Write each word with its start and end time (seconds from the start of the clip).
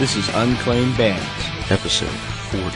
This 0.00 0.16
is 0.16 0.30
Unclaimed 0.30 0.96
Bands, 0.96 1.70
episode 1.70 2.08
40. 2.08 2.74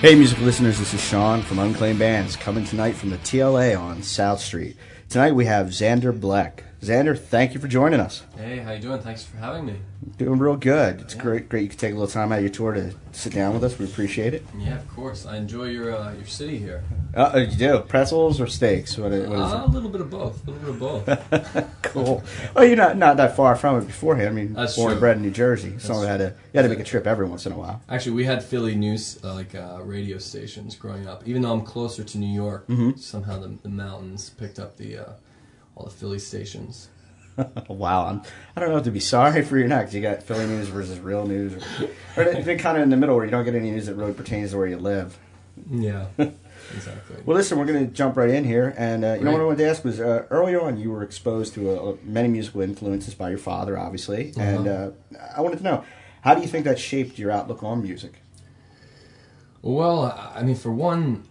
Hey, 0.00 0.16
music 0.16 0.40
listeners, 0.40 0.76
this 0.76 0.92
is 0.92 1.00
Sean 1.00 1.40
from 1.40 1.60
Unclaimed 1.60 2.00
Bands 2.00 2.34
coming 2.34 2.64
tonight 2.64 2.96
from 2.96 3.10
the 3.10 3.18
TLA 3.18 3.78
on 3.78 4.02
South 4.02 4.40
Street. 4.40 4.76
Tonight 5.08 5.36
we 5.36 5.44
have 5.44 5.68
Xander 5.68 6.20
Black. 6.20 6.64
Xander, 6.86 7.18
thank 7.18 7.52
you 7.52 7.58
for 7.60 7.66
joining 7.66 7.98
us. 7.98 8.22
Hey, 8.36 8.58
how 8.58 8.70
you 8.72 8.78
doing? 8.80 9.00
Thanks 9.00 9.24
for 9.24 9.38
having 9.38 9.66
me. 9.66 9.74
Doing 10.18 10.38
real 10.38 10.56
good. 10.56 11.00
It's 11.00 11.14
great, 11.14 11.48
great 11.48 11.64
you 11.64 11.68
could 11.68 11.78
take 11.80 11.90
a 11.90 11.94
little 11.94 12.06
time 12.06 12.30
out 12.30 12.38
of 12.38 12.44
your 12.44 12.52
tour 12.52 12.72
to 12.74 12.94
sit 13.10 13.32
down 13.32 13.54
with 13.54 13.64
us. 13.64 13.76
We 13.76 13.86
appreciate 13.86 14.34
it. 14.34 14.44
Yeah, 14.56 14.76
of 14.76 14.88
course. 14.94 15.26
I 15.26 15.36
enjoy 15.36 15.64
your 15.64 15.96
uh, 15.96 16.12
your 16.14 16.26
city 16.26 16.58
here. 16.58 16.84
Uh, 17.14 17.32
uh, 17.34 17.38
you 17.38 17.56
do 17.56 17.78
pretzels 17.80 18.40
or 18.40 18.46
steaks? 18.46 18.96
What, 18.98 19.10
is- 19.12 19.28
what 19.28 19.36
is 19.38 19.52
Uh, 19.52 19.64
a 19.66 19.68
little 19.68 19.88
bit 19.88 20.00
of 20.00 20.10
both. 20.10 20.46
A 20.46 20.50
little 20.52 21.00
bit 21.00 21.18
of 21.18 21.30
both. 21.30 21.66
cool. 21.82 22.22
Well, 22.54 22.64
you're 22.64 22.76
not 22.76 22.96
not 22.96 23.16
that 23.16 23.34
far 23.34 23.56
from 23.56 23.78
it 23.78 23.86
beforehand. 23.86 24.28
I 24.28 24.32
mean, 24.32 24.54
That's 24.54 24.76
born 24.76 24.92
and 24.92 25.00
bred 25.00 25.16
in 25.16 25.22
New 25.24 25.30
Jersey, 25.32 25.74
so 25.78 25.94
I 25.94 26.06
had 26.06 26.18
to 26.18 26.34
you 26.52 26.60
had 26.60 26.62
to 26.62 26.68
make 26.68 26.78
a 26.78 26.84
trip 26.84 27.06
every 27.06 27.26
once 27.26 27.46
in 27.46 27.52
a 27.52 27.58
while. 27.58 27.82
Actually, 27.88 28.12
we 28.12 28.24
had 28.26 28.44
Philly 28.44 28.76
news 28.76 29.18
uh, 29.24 29.34
like 29.34 29.56
uh, 29.56 29.80
radio 29.82 30.18
stations 30.18 30.76
growing 30.76 31.08
up. 31.08 31.26
Even 31.26 31.42
though 31.42 31.52
I'm 31.52 31.62
closer 31.62 32.04
to 32.04 32.18
New 32.18 32.32
York, 32.32 32.68
Mm-hmm. 32.68 32.98
somehow 33.00 33.40
the, 33.40 33.48
the 33.62 33.68
mountains 33.70 34.30
picked 34.30 34.58
up 34.60 34.76
the 34.76 34.98
uh, 34.98 35.12
all 35.76 35.84
the 35.84 35.90
Philly 35.90 36.18
stations. 36.18 36.88
wow, 37.68 38.06
I'm, 38.06 38.22
I 38.56 38.60
don't 38.60 38.70
know 38.70 38.78
if 38.78 38.84
to 38.84 38.90
be 38.90 38.98
sorry 39.00 39.42
for 39.42 39.58
you 39.58 39.66
or 39.66 39.68
not 39.68 39.84
'cause 39.84 39.94
you 39.94 40.00
got 40.00 40.22
Philly 40.22 40.46
news 40.46 40.68
versus 40.68 40.98
real 40.98 41.26
news, 41.26 41.62
or, 41.62 41.88
or 42.16 42.22
it's 42.22 42.46
been 42.46 42.58
kind 42.58 42.78
of 42.78 42.82
in 42.82 42.88
the 42.90 42.96
middle 42.96 43.14
where 43.14 43.26
you 43.26 43.30
don't 43.30 43.44
get 43.44 43.54
any 43.54 43.70
news 43.70 43.86
that 43.86 43.94
really 43.94 44.14
pertains 44.14 44.52
to 44.52 44.56
where 44.56 44.66
you 44.66 44.78
live. 44.78 45.18
Yeah, 45.70 46.06
exactly. 46.18 47.16
Well, 47.26 47.36
listen, 47.36 47.58
we're 47.58 47.66
going 47.66 47.86
to 47.86 47.92
jump 47.92 48.16
right 48.16 48.30
in 48.30 48.44
here, 48.44 48.74
and 48.78 49.04
uh, 49.04 49.14
you 49.18 49.24
know 49.24 49.32
what 49.32 49.40
I 49.42 49.44
wanted 49.44 49.58
to 49.58 49.68
ask 49.68 49.84
was 49.84 50.00
uh, 50.00 50.26
earlier 50.30 50.62
on 50.62 50.78
you 50.78 50.90
were 50.90 51.02
exposed 51.02 51.52
to 51.54 51.70
uh, 51.78 51.96
many 52.02 52.28
musical 52.28 52.62
influences 52.62 53.12
by 53.14 53.28
your 53.28 53.38
father, 53.38 53.78
obviously, 53.78 54.32
and 54.38 54.66
uh, 54.66 54.90
I 55.36 55.42
wanted 55.42 55.58
to 55.58 55.64
know 55.64 55.84
how 56.22 56.34
do 56.34 56.40
you 56.40 56.48
think 56.48 56.64
that 56.64 56.78
shaped 56.78 57.18
your 57.18 57.30
outlook 57.30 57.62
on 57.62 57.82
music? 57.82 58.14
Well, 59.62 60.32
I 60.34 60.42
mean, 60.42 60.56
for 60.56 60.72
one, 60.72 61.24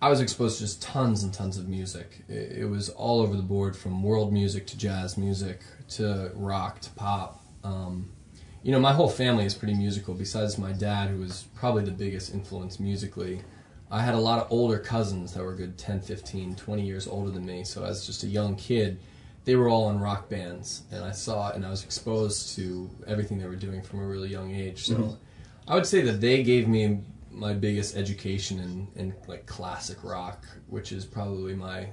I 0.00 0.08
was 0.08 0.20
exposed 0.20 0.58
to 0.58 0.64
just 0.64 0.80
tons 0.80 1.24
and 1.24 1.34
tons 1.34 1.58
of 1.58 1.68
music. 1.68 2.24
It, 2.28 2.58
it 2.58 2.64
was 2.70 2.88
all 2.88 3.20
over 3.20 3.36
the 3.36 3.42
board, 3.42 3.76
from 3.76 4.02
world 4.02 4.32
music 4.32 4.66
to 4.68 4.78
jazz 4.78 5.18
music 5.18 5.60
to 5.90 6.30
rock 6.34 6.80
to 6.82 6.90
pop. 6.90 7.42
Um, 7.64 8.10
you 8.62 8.70
know, 8.72 8.80
my 8.80 8.92
whole 8.92 9.08
family 9.08 9.44
is 9.44 9.54
pretty 9.54 9.74
musical. 9.74 10.14
Besides 10.14 10.58
my 10.58 10.72
dad, 10.72 11.10
who 11.10 11.18
was 11.18 11.46
probably 11.54 11.84
the 11.84 11.90
biggest 11.90 12.32
influence 12.32 12.78
musically, 12.78 13.42
I 13.90 14.02
had 14.02 14.14
a 14.14 14.18
lot 14.18 14.38
of 14.38 14.52
older 14.52 14.78
cousins 14.78 15.32
that 15.34 15.42
were 15.42 15.54
good 15.54 15.78
10, 15.78 16.00
15, 16.00 16.54
20 16.54 16.82
years 16.82 17.08
older 17.08 17.30
than 17.30 17.44
me. 17.44 17.64
So 17.64 17.84
as 17.84 18.06
just 18.06 18.22
a 18.22 18.26
young 18.26 18.54
kid, 18.54 19.00
they 19.44 19.56
were 19.56 19.68
all 19.68 19.90
in 19.90 19.98
rock 19.98 20.28
bands, 20.28 20.82
and 20.92 21.02
I 21.02 21.12
saw 21.12 21.48
it, 21.48 21.56
and 21.56 21.64
I 21.64 21.70
was 21.70 21.82
exposed 21.82 22.54
to 22.56 22.90
everything 23.06 23.38
they 23.38 23.46
were 23.46 23.56
doing 23.56 23.80
from 23.82 24.00
a 24.00 24.06
really 24.06 24.28
young 24.28 24.54
age. 24.54 24.86
So 24.86 25.16
I 25.66 25.74
would 25.74 25.86
say 25.86 26.02
that 26.02 26.20
they 26.20 26.42
gave 26.42 26.68
me 26.68 27.00
my 27.38 27.52
biggest 27.54 27.96
education 27.96 28.58
in, 28.60 28.88
in 29.00 29.14
like 29.26 29.46
classic 29.46 29.98
rock, 30.02 30.44
which 30.68 30.92
is 30.92 31.04
probably 31.04 31.54
my 31.54 31.88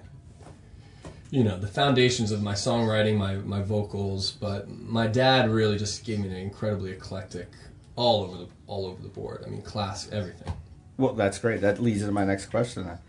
you 1.31 1.43
know 1.43 1.57
the 1.57 1.67
foundations 1.67 2.31
of 2.31 2.41
my 2.41 2.53
songwriting, 2.53 3.17
my 3.17 3.35
my 3.35 3.61
vocals. 3.61 4.31
But 4.31 4.69
my 4.69 5.07
dad 5.07 5.49
really 5.49 5.77
just 5.77 6.03
gave 6.05 6.19
me 6.19 6.27
an 6.29 6.35
incredibly 6.35 6.91
eclectic, 6.91 7.47
all 7.95 8.23
over 8.23 8.37
the 8.37 8.47
all 8.67 8.85
over 8.85 9.01
the 9.01 9.09
board. 9.09 9.43
I 9.45 9.49
mean, 9.49 9.61
class 9.61 10.09
everything. 10.11 10.51
Well, 10.97 11.13
that's 11.13 11.39
great. 11.39 11.59
That 11.59 11.81
leads 11.81 12.01
into 12.01 12.13
my 12.13 12.23
next 12.25 12.47
question. 12.47 12.87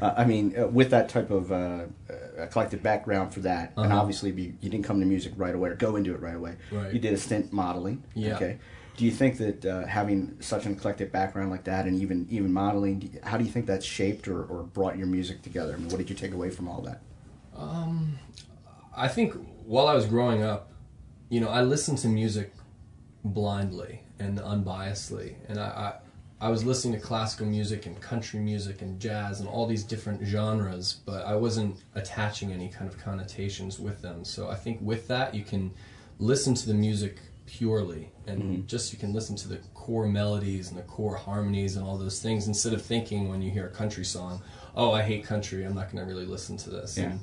Uh, 0.00 0.14
I 0.16 0.24
mean, 0.24 0.54
uh, 0.56 0.68
with 0.68 0.90
that 0.90 1.08
type 1.08 1.30
of 1.32 1.50
uh, 1.50 1.54
uh, 2.08 2.14
eclectic 2.38 2.80
background 2.80 3.34
for 3.34 3.40
that, 3.40 3.72
and 3.76 3.86
Uh-huh. 3.86 4.00
obviously 4.00 4.30
be, 4.30 4.54
you 4.60 4.70
didn't 4.70 4.84
come 4.84 5.00
to 5.00 5.04
music 5.06 5.32
right 5.36 5.52
away 5.52 5.70
or 5.70 5.74
go 5.74 5.96
into 5.96 6.14
it 6.14 6.20
right 6.20 6.36
away. 6.36 6.54
Right. 6.70 6.94
You 6.94 7.00
did 7.00 7.12
a 7.12 7.16
stint 7.16 7.52
modeling. 7.52 8.04
Yeah. 8.14 8.36
Okay. 8.36 8.58
Do 9.00 9.06
you 9.06 9.12
think 9.12 9.38
that 9.38 9.64
uh, 9.64 9.86
having 9.86 10.36
such 10.40 10.66
an 10.66 10.72
eclectic 10.72 11.10
background 11.10 11.50
like 11.50 11.64
that, 11.64 11.86
and 11.86 11.98
even 12.02 12.26
even 12.28 12.52
modeling, 12.52 13.18
how 13.22 13.38
do 13.38 13.44
you 13.44 13.50
think 13.50 13.64
that 13.64 13.82
shaped 13.82 14.28
or, 14.28 14.44
or 14.44 14.62
brought 14.62 14.98
your 14.98 15.06
music 15.06 15.40
together? 15.40 15.72
I 15.72 15.76
mean, 15.78 15.88
what 15.88 15.96
did 15.96 16.10
you 16.10 16.14
take 16.14 16.34
away 16.34 16.50
from 16.50 16.68
all 16.68 16.82
that? 16.82 17.00
I 18.94 19.08
think 19.08 19.32
while 19.64 19.86
I 19.86 19.94
was 19.94 20.04
growing 20.04 20.42
up, 20.42 20.70
you 21.30 21.40
know, 21.40 21.48
I 21.48 21.62
listened 21.62 21.96
to 22.00 22.08
music 22.08 22.52
blindly 23.24 24.02
and 24.18 24.38
unbiasedly, 24.38 25.36
and 25.48 25.58
I, 25.58 25.98
I, 26.38 26.48
I 26.48 26.50
was 26.50 26.62
listening 26.66 26.92
to 26.92 27.00
classical 27.00 27.46
music 27.46 27.86
and 27.86 27.98
country 28.02 28.38
music 28.38 28.82
and 28.82 29.00
jazz 29.00 29.40
and 29.40 29.48
all 29.48 29.66
these 29.66 29.82
different 29.82 30.26
genres, 30.26 30.98
but 31.06 31.24
I 31.24 31.36
wasn't 31.36 31.84
attaching 31.94 32.52
any 32.52 32.68
kind 32.68 32.86
of 32.86 32.98
connotations 32.98 33.80
with 33.80 34.02
them. 34.02 34.26
So 34.26 34.50
I 34.50 34.56
think 34.56 34.78
with 34.82 35.08
that, 35.08 35.34
you 35.34 35.42
can 35.42 35.70
listen 36.18 36.52
to 36.52 36.66
the 36.66 36.74
music 36.74 37.16
purely 37.50 38.12
and 38.26 38.42
mm-hmm. 38.42 38.66
just 38.66 38.92
you 38.92 38.98
can 38.98 39.12
listen 39.12 39.34
to 39.34 39.48
the 39.48 39.56
core 39.74 40.06
melodies 40.06 40.70
and 40.70 40.78
the 40.78 40.82
core 40.84 41.16
harmonies 41.16 41.76
and 41.76 41.84
all 41.84 41.98
those 41.98 42.22
things 42.22 42.46
instead 42.46 42.72
of 42.72 42.80
thinking 42.80 43.28
when 43.28 43.42
you 43.42 43.50
hear 43.50 43.66
a 43.66 43.70
country 43.70 44.04
song, 44.04 44.40
oh, 44.76 44.92
I 44.92 45.02
hate 45.02 45.24
country, 45.24 45.64
I'm 45.64 45.74
not 45.74 45.90
going 45.90 46.04
to 46.04 46.08
really 46.10 46.26
listen 46.26 46.56
to 46.58 46.70
this. 46.70 46.96
Yeah. 46.96 47.04
And 47.04 47.20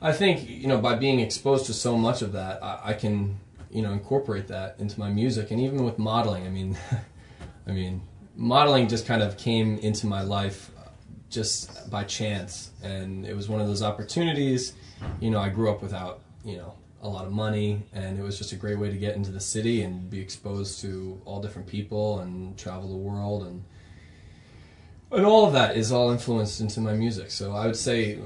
I 0.00 0.12
think 0.12 0.48
you 0.48 0.68
know 0.68 0.78
by 0.78 0.94
being 0.94 1.20
exposed 1.20 1.66
to 1.66 1.74
so 1.74 1.96
much 1.96 2.22
of 2.22 2.32
that, 2.32 2.62
I, 2.62 2.80
I 2.86 2.92
can 2.92 3.40
you 3.70 3.82
know 3.82 3.92
incorporate 3.92 4.48
that 4.48 4.76
into 4.78 4.98
my 4.98 5.10
music, 5.10 5.50
and 5.50 5.60
even 5.60 5.84
with 5.84 5.98
modeling. 5.98 6.46
I 6.46 6.50
mean, 6.50 6.76
I 7.66 7.72
mean, 7.72 8.02
modeling 8.36 8.88
just 8.88 9.06
kind 9.06 9.22
of 9.22 9.36
came 9.36 9.78
into 9.78 10.06
my 10.06 10.22
life 10.22 10.70
just 11.30 11.90
by 11.90 12.04
chance, 12.04 12.70
and 12.82 13.24
it 13.24 13.34
was 13.34 13.48
one 13.48 13.60
of 13.60 13.66
those 13.66 13.82
opportunities. 13.82 14.74
You 15.20 15.30
know, 15.30 15.38
I 15.38 15.48
grew 15.48 15.70
up 15.70 15.82
without 15.82 16.20
you 16.44 16.56
know 16.56 16.74
a 17.02 17.08
lot 17.08 17.26
of 17.26 17.32
money, 17.32 17.82
and 17.92 18.18
it 18.18 18.22
was 18.22 18.38
just 18.38 18.52
a 18.52 18.56
great 18.56 18.78
way 18.78 18.88
to 18.90 18.96
get 18.96 19.16
into 19.16 19.30
the 19.30 19.40
city 19.40 19.82
and 19.82 20.08
be 20.08 20.20
exposed 20.20 20.80
to 20.82 21.20
all 21.24 21.42
different 21.42 21.66
people 21.66 22.20
and 22.20 22.56
travel 22.56 22.88
the 22.88 22.96
world 22.96 23.42
and 23.42 23.64
and 25.10 25.26
all 25.26 25.46
of 25.46 25.52
that 25.52 25.76
is 25.76 25.92
all 25.92 26.10
influenced 26.10 26.60
into 26.60 26.80
my 26.80 26.94
music. 26.94 27.30
So 27.30 27.52
I 27.52 27.66
would 27.66 27.76
say 27.76 28.18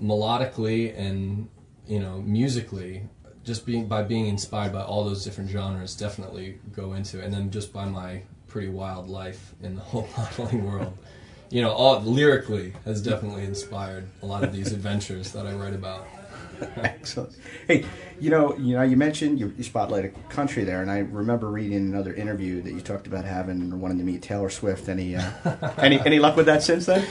melodically 0.00 0.96
and 0.96 1.48
you 1.86 1.98
know 1.98 2.22
musically, 2.22 3.02
just 3.44 3.66
being 3.66 3.88
by 3.88 4.02
being 4.02 4.26
inspired 4.26 4.72
by 4.72 4.82
all 4.82 5.04
those 5.04 5.24
different 5.24 5.50
genres, 5.50 5.96
definitely 5.96 6.60
go 6.72 6.92
into, 6.92 7.18
it. 7.18 7.24
and 7.24 7.34
then 7.34 7.50
just 7.50 7.72
by 7.72 7.86
my 7.86 8.22
pretty 8.46 8.68
wild 8.68 9.08
life 9.08 9.54
in 9.62 9.74
the 9.74 9.80
whole 9.90 10.08
modeling 10.16 10.64
world. 10.64 10.96
You 11.50 11.62
know, 11.62 11.72
all 11.72 12.00
lyrically 12.02 12.74
has 12.84 13.00
definitely 13.00 13.44
inspired 13.44 14.06
a 14.22 14.26
lot 14.26 14.44
of 14.44 14.52
these 14.52 14.72
adventures 14.72 15.32
that 15.32 15.46
I 15.46 15.54
write 15.54 15.74
about. 15.74 16.06
Excellent. 16.76 17.36
Hey, 17.66 17.84
you 18.20 18.30
know, 18.30 18.56
you 18.56 18.74
know, 18.76 18.82
you 18.82 18.96
mentioned 18.96 19.38
you, 19.38 19.52
you 19.56 19.64
spotlighted 19.64 20.12
country 20.30 20.64
there, 20.64 20.82
and 20.82 20.90
I 20.90 20.98
remember 20.98 21.48
reading 21.50 21.76
another 21.78 22.12
interview 22.14 22.60
that 22.62 22.72
you 22.72 22.80
talked 22.80 23.06
about 23.06 23.24
having 23.24 23.72
or 23.72 23.76
wanting 23.76 23.98
to 23.98 24.04
meet 24.04 24.22
Taylor 24.22 24.50
Swift. 24.50 24.88
Any 24.88 25.16
uh, 25.16 25.30
any 25.78 26.00
any 26.00 26.18
luck 26.18 26.36
with 26.36 26.46
that 26.46 26.62
since 26.62 26.86
then? 26.86 27.06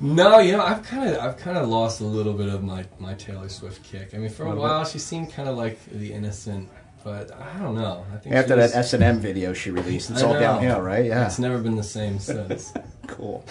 No, 0.00 0.38
you 0.40 0.52
know, 0.52 0.62
I've 0.64 0.82
kind 0.82 1.08
of 1.10 1.18
I've 1.20 1.36
kind 1.36 1.56
of 1.56 1.68
lost 1.68 2.00
a 2.00 2.04
little 2.04 2.34
bit 2.34 2.48
of 2.48 2.62
my 2.62 2.84
my 2.98 3.14
Taylor 3.14 3.48
Swift 3.48 3.82
kick. 3.84 4.14
I 4.14 4.18
mean, 4.18 4.30
for 4.30 4.44
a 4.44 4.48
Little 4.48 4.62
while 4.62 4.84
she 4.84 4.98
seemed 4.98 5.32
kind 5.32 5.48
of 5.48 5.56
like 5.56 5.84
the 5.86 6.12
innocent, 6.12 6.68
but 7.04 7.30
I 7.32 7.58
don't 7.60 7.74
know. 7.76 8.04
I 8.12 8.16
think 8.18 8.34
After 8.34 8.56
that 8.56 8.74
S 8.74 8.92
and 8.92 9.02
M 9.02 9.18
video 9.28 9.52
she 9.52 9.70
released, 9.70 10.10
it's 10.10 10.22
I 10.22 10.26
all 10.26 10.34
know. 10.34 10.40
downhill, 10.40 10.80
right? 10.80 11.04
Yeah, 11.04 11.26
It's 11.26 11.38
never 11.38 11.58
been 11.58 11.76
the 11.76 11.82
same 11.82 12.18
since. 12.18 12.72
cool. 13.06 13.44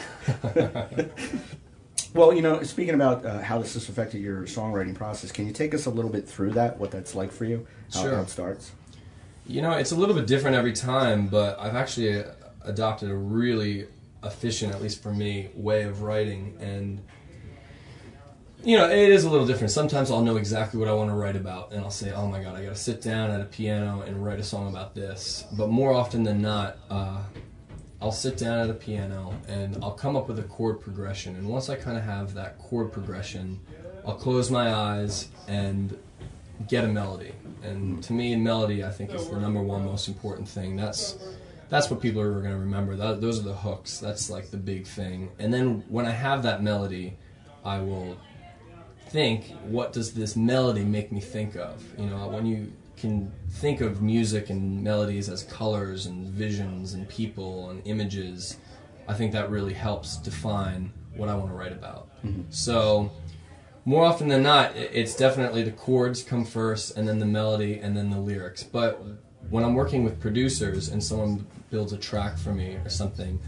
Well, 2.13 2.33
you 2.33 2.41
know, 2.41 2.61
speaking 2.63 2.93
about 2.95 3.25
uh, 3.25 3.41
how 3.41 3.59
this 3.59 3.73
has 3.73 3.89
affected 3.89 4.21
your 4.21 4.43
songwriting 4.43 4.95
process, 4.95 5.31
can 5.31 5.45
you 5.47 5.53
take 5.53 5.73
us 5.73 5.85
a 5.85 5.89
little 5.89 6.11
bit 6.11 6.27
through 6.27 6.51
that? 6.51 6.79
What 6.79 6.91
that's 6.91 7.15
like 7.15 7.31
for 7.31 7.45
you? 7.45 7.65
How, 7.93 8.01
Sure. 8.01 8.15
how 8.15 8.21
it 8.21 8.29
starts. 8.29 8.71
you 9.45 9.61
know, 9.61 9.71
it's 9.71 9.91
a 9.91 9.95
little 9.95 10.15
bit 10.15 10.25
different 10.27 10.55
every 10.55 10.73
time, 10.73 11.27
but 11.27 11.59
I've 11.59 11.75
actually 11.75 12.19
uh, 12.19 12.31
adopted 12.63 13.09
a 13.09 13.15
really 13.15 13.87
efficient, 14.23 14.73
at 14.73 14.81
least 14.81 15.03
for 15.03 15.11
me, 15.13 15.49
way 15.55 15.83
of 15.83 16.01
writing 16.01 16.55
and. 16.59 17.01
You 18.65 18.77
know, 18.77 18.89
it 18.89 18.97
is 19.09 19.25
a 19.25 19.29
little 19.29 19.45
different. 19.45 19.71
Sometimes 19.71 20.09
I'll 20.09 20.21
know 20.23 20.37
exactly 20.37 20.79
what 20.79 20.87
I 20.87 20.93
want 20.93 21.09
to 21.09 21.15
write 21.15 21.35
about, 21.35 21.73
and 21.73 21.83
I'll 21.83 21.91
say, 21.91 22.13
"Oh 22.13 22.27
my 22.27 22.41
God, 22.41 22.55
I 22.55 22.63
got 22.63 22.69
to 22.69 22.79
sit 22.79 23.01
down 23.01 23.29
at 23.29 23.41
a 23.41 23.43
piano 23.43 24.03
and 24.07 24.23
write 24.23 24.39
a 24.39 24.43
song 24.43 24.69
about 24.69 24.95
this." 24.95 25.43
But 25.51 25.67
more 25.67 25.91
often 25.91 26.23
than 26.23 26.41
not, 26.41 26.77
uh, 26.89 27.17
I'll 28.03 28.11
sit 28.11 28.35
down 28.35 28.59
at 28.59 28.69
a 28.69 28.73
piano 28.73 29.33
and 29.47 29.81
I'll 29.81 29.93
come 29.93 30.17
up 30.17 30.27
with 30.27 30.37
a 30.37 30.43
chord 30.43 30.81
progression. 30.81 31.37
And 31.37 31.47
once 31.47 31.69
I 31.69 31.77
kind 31.77 31.97
of 31.97 32.03
have 32.03 32.33
that 32.33 32.59
chord 32.59 32.91
progression, 32.91 33.61
I'll 34.05 34.15
close 34.15 34.51
my 34.51 34.73
eyes 34.73 35.29
and 35.47 35.97
get 36.67 36.83
a 36.83 36.87
melody. 36.89 37.31
And 37.63 38.03
to 38.03 38.11
me, 38.11 38.35
melody, 38.35 38.83
I 38.83 38.89
think, 38.89 39.13
is 39.13 39.29
the 39.29 39.39
number 39.39 39.61
one 39.63 39.85
most 39.85 40.09
important 40.09 40.49
thing. 40.49 40.75
That's 40.75 41.17
that's 41.69 41.89
what 41.89 42.01
people 42.01 42.21
are 42.21 42.41
going 42.41 42.53
to 42.53 42.59
remember. 42.59 42.97
That, 42.97 43.21
those 43.21 43.39
are 43.39 43.43
the 43.43 43.55
hooks. 43.55 43.99
That's 43.99 44.29
like 44.29 44.51
the 44.51 44.57
big 44.57 44.85
thing. 44.85 45.31
And 45.39 45.53
then 45.53 45.85
when 45.87 46.05
I 46.05 46.11
have 46.11 46.43
that 46.43 46.61
melody, 46.61 47.17
I 47.63 47.79
will 47.79 48.17
think, 49.07 49.55
what 49.63 49.93
does 49.93 50.13
this 50.13 50.35
melody 50.35 50.83
make 50.83 51.13
me 51.13 51.21
think 51.21 51.55
of? 51.55 51.81
You 51.97 52.07
know, 52.07 52.27
when 52.27 52.45
you 52.45 52.73
can 52.97 53.31
think 53.49 53.81
of 53.81 54.01
music 54.01 54.49
and 54.49 54.83
melodies 54.83 55.29
as 55.29 55.43
colors 55.43 56.05
and 56.05 56.27
visions 56.27 56.93
and 56.93 57.07
people 57.09 57.69
and 57.69 57.81
images, 57.85 58.57
I 59.07 59.13
think 59.13 59.31
that 59.33 59.49
really 59.49 59.73
helps 59.73 60.17
define 60.17 60.93
what 61.15 61.29
I 61.29 61.35
want 61.35 61.49
to 61.49 61.55
write 61.55 61.71
about. 61.71 62.09
Mm-hmm. 62.23 62.43
So, 62.49 63.11
more 63.85 64.05
often 64.05 64.29
than 64.29 64.43
not, 64.43 64.75
it's 64.75 65.15
definitely 65.15 65.63
the 65.63 65.71
chords 65.71 66.23
come 66.23 66.45
first, 66.45 66.95
and 66.95 67.07
then 67.07 67.19
the 67.19 67.25
melody, 67.25 67.79
and 67.79 67.97
then 67.97 68.09
the 68.09 68.19
lyrics. 68.19 68.63
But 68.63 69.03
when 69.49 69.63
I'm 69.63 69.73
working 69.73 70.03
with 70.03 70.21
producers 70.21 70.87
and 70.87 71.03
someone 71.03 71.45
builds 71.69 71.91
a 71.91 71.97
track 71.97 72.37
for 72.37 72.53
me 72.53 72.75
or 72.75 72.89
something, 72.89 73.39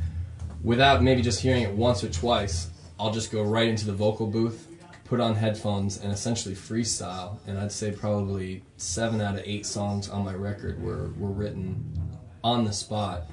without 0.64 1.02
maybe 1.02 1.22
just 1.22 1.40
hearing 1.40 1.64
it 1.64 1.72
once 1.72 2.04
or 2.04 2.10
twice, 2.10 2.70
I'll 3.00 3.12
just 3.12 3.32
go 3.32 3.44
right 3.44 3.68
into 3.68 3.86
the 3.86 3.94
vocal 3.94 4.28
booth, 4.28 4.68
put 5.06 5.20
on 5.20 5.36
headphones, 5.36 5.98
and 6.02 6.12
essentially 6.12 6.56
freestyle. 6.56 7.38
And 7.48 7.58
I'd 7.58 7.72
say 7.72 7.92
probably 7.92 8.64
seven 8.76 9.22
out 9.22 9.36
of 9.36 9.44
eight 9.46 9.66
songs 9.66 10.10
on 10.10 10.26
my 10.26 10.34
record 10.34 10.82
were, 10.82 11.12
were 11.18 11.32
written 11.32 11.98
on 12.44 12.66
the 12.66 12.74
spot 12.74 13.24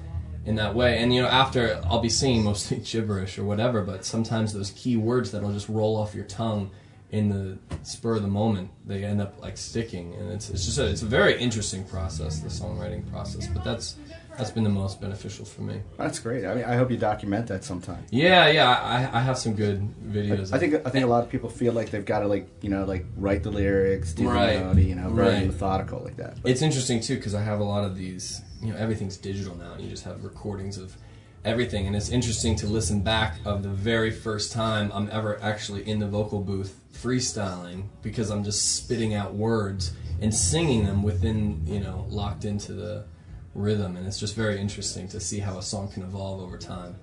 in 0.45 0.55
that 0.55 0.73
way. 0.73 0.99
And 0.99 1.13
you 1.13 1.21
know, 1.21 1.27
after 1.27 1.81
I'll 1.85 1.99
be 1.99 2.09
singing 2.09 2.43
mostly 2.43 2.77
gibberish 2.85 3.37
or 3.37 3.43
whatever, 3.43 3.81
but 3.81 4.05
sometimes 4.05 4.53
those 4.53 4.71
key 4.71 4.97
words 4.97 5.31
that'll 5.31 5.51
just 5.51 5.67
roll 5.67 5.97
off 5.97 6.15
your 6.15 6.25
tongue 6.25 6.71
in 7.11 7.29
the 7.29 7.57
spur 7.83 8.15
of 8.15 8.23
the 8.23 8.27
moment, 8.27 8.71
they 8.87 9.03
end 9.03 9.21
up 9.21 9.39
like 9.39 9.55
sticking. 9.55 10.15
And 10.15 10.31
it's 10.31 10.49
it's 10.49 10.65
just 10.65 10.79
a, 10.79 10.87
it's 10.87 11.03
a 11.03 11.07
very 11.07 11.39
interesting 11.39 11.83
process, 11.85 12.39
the 12.39 12.49
songwriting 12.49 13.09
process. 13.11 13.47
But 13.47 13.63
that's 13.63 13.97
that's 14.37 14.51
been 14.51 14.63
the 14.63 14.69
most 14.69 14.99
beneficial 14.99 15.45
for 15.45 15.61
me. 15.61 15.81
That's 15.97 16.19
great. 16.19 16.45
I 16.45 16.55
mean, 16.55 16.63
I 16.65 16.75
hope 16.75 16.89
you 16.89 16.97
document 16.97 17.47
that 17.47 17.63
sometime. 17.63 18.03
Yeah, 18.09 18.47
yeah, 18.49 18.69
I, 18.69 19.19
I 19.19 19.21
have 19.21 19.37
some 19.37 19.53
good 19.55 19.79
videos. 20.07 20.51
I 20.53 20.57
think 20.59 20.75
I 20.85 20.89
think 20.89 21.05
a 21.05 21.07
lot 21.07 21.23
of 21.23 21.29
people 21.29 21.49
feel 21.49 21.73
like 21.73 21.91
they've 21.91 22.05
got 22.05 22.19
to 22.19 22.27
like 22.27 22.47
you 22.61 22.69
know 22.69 22.83
like 22.85 23.05
write 23.17 23.43
the 23.43 23.51
lyrics, 23.51 24.13
do 24.13 24.27
Right. 24.29 24.53
the 24.55 24.59
melody, 24.61 24.83
you 24.85 24.95
know, 24.95 25.09
very 25.09 25.33
Right. 25.35 25.47
methodical 25.47 25.99
like 26.03 26.17
that. 26.17 26.41
But 26.41 26.51
It's 26.51 26.61
interesting 26.61 26.99
too 27.01 27.15
because 27.15 27.35
I 27.35 27.41
have 27.43 27.59
a 27.59 27.63
lot 27.63 27.83
of 27.83 27.95
these. 27.95 28.41
You 28.61 28.71
know, 28.71 28.77
everything's 28.77 29.17
digital 29.17 29.55
now. 29.55 29.75
You 29.77 29.89
just 29.89 30.05
have 30.05 30.23
recordings 30.23 30.77
of 30.77 30.95
everything, 31.43 31.85
and 31.85 31.95
it's 31.95 32.07
interesting 32.09 32.55
to 32.55 32.67
listen 32.67 33.01
back 33.01 33.35
of 33.43 33.61
the 33.61 33.67
very 33.69 34.09
first 34.09 34.53
time 34.53 34.89
I'm 34.93 35.09
ever 35.11 35.37
actually 35.43 35.87
in 35.87 35.99
the 35.99 36.07
vocal 36.07 36.39
booth 36.39 36.79
freestyling 36.93 37.83
because 38.01 38.29
I'm 38.29 38.43
just 38.43 38.75
spitting 38.77 39.13
out 39.13 39.33
words 39.35 39.91
and 40.21 40.33
singing 40.33 40.85
them 40.85 41.03
within 41.03 41.61
you 41.67 41.79
know 41.81 42.05
locked 42.09 42.45
into 42.45 42.71
the 42.73 43.03
rhythm, 43.55 43.95
and 43.97 44.07
it's 44.07 44.19
just 44.19 44.35
very 44.35 44.59
interesting 44.59 45.07
to 45.09 45.19
see 45.19 45.39
how 45.39 45.57
a 45.57 45.61
song 45.61 45.89
can 45.89 46.03
evolve 46.03 46.41
over 46.41 46.57
time. 46.57 46.95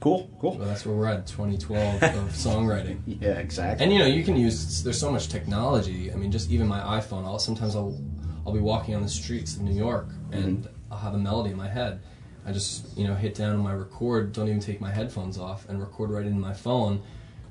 cool, 0.00 0.30
cool. 0.40 0.56
But 0.56 0.66
that's 0.66 0.84
where 0.86 0.96
we're 0.96 1.08
at 1.08 1.26
2012 1.26 2.02
of 2.02 2.10
songwriting. 2.32 3.00
Yeah, 3.06 3.32
exactly. 3.32 3.84
And 3.84 3.92
you 3.92 3.98
know, 3.98 4.06
you 4.06 4.24
can 4.24 4.36
use. 4.36 4.82
There's 4.82 4.98
so 4.98 5.12
much 5.12 5.28
technology. 5.28 6.12
I 6.12 6.16
mean, 6.16 6.32
just 6.32 6.50
even 6.50 6.66
my 6.66 6.80
iPhone. 6.80 7.24
I'll 7.24 7.38
sometimes 7.38 7.76
I'll 7.76 7.98
I'll 8.46 8.52
be 8.52 8.60
walking 8.60 8.94
on 8.94 9.02
the 9.02 9.08
streets 9.08 9.56
of 9.56 9.62
New 9.62 9.74
York 9.74 10.08
mm-hmm. 10.08 10.34
and 10.34 10.68
I'll 10.90 10.98
have 10.98 11.14
a 11.14 11.18
melody 11.18 11.50
in 11.50 11.56
my 11.56 11.68
head. 11.68 12.00
I 12.44 12.52
just 12.52 12.96
you 12.96 13.06
know 13.06 13.14
hit 13.14 13.34
down 13.34 13.54
on 13.54 13.60
my 13.60 13.72
record. 13.74 14.32
Don't 14.32 14.48
even 14.48 14.60
take 14.60 14.80
my 14.80 14.90
headphones 14.90 15.38
off 15.38 15.68
and 15.68 15.80
record 15.80 16.10
right 16.10 16.26
into 16.26 16.40
my 16.40 16.54
phone. 16.54 17.02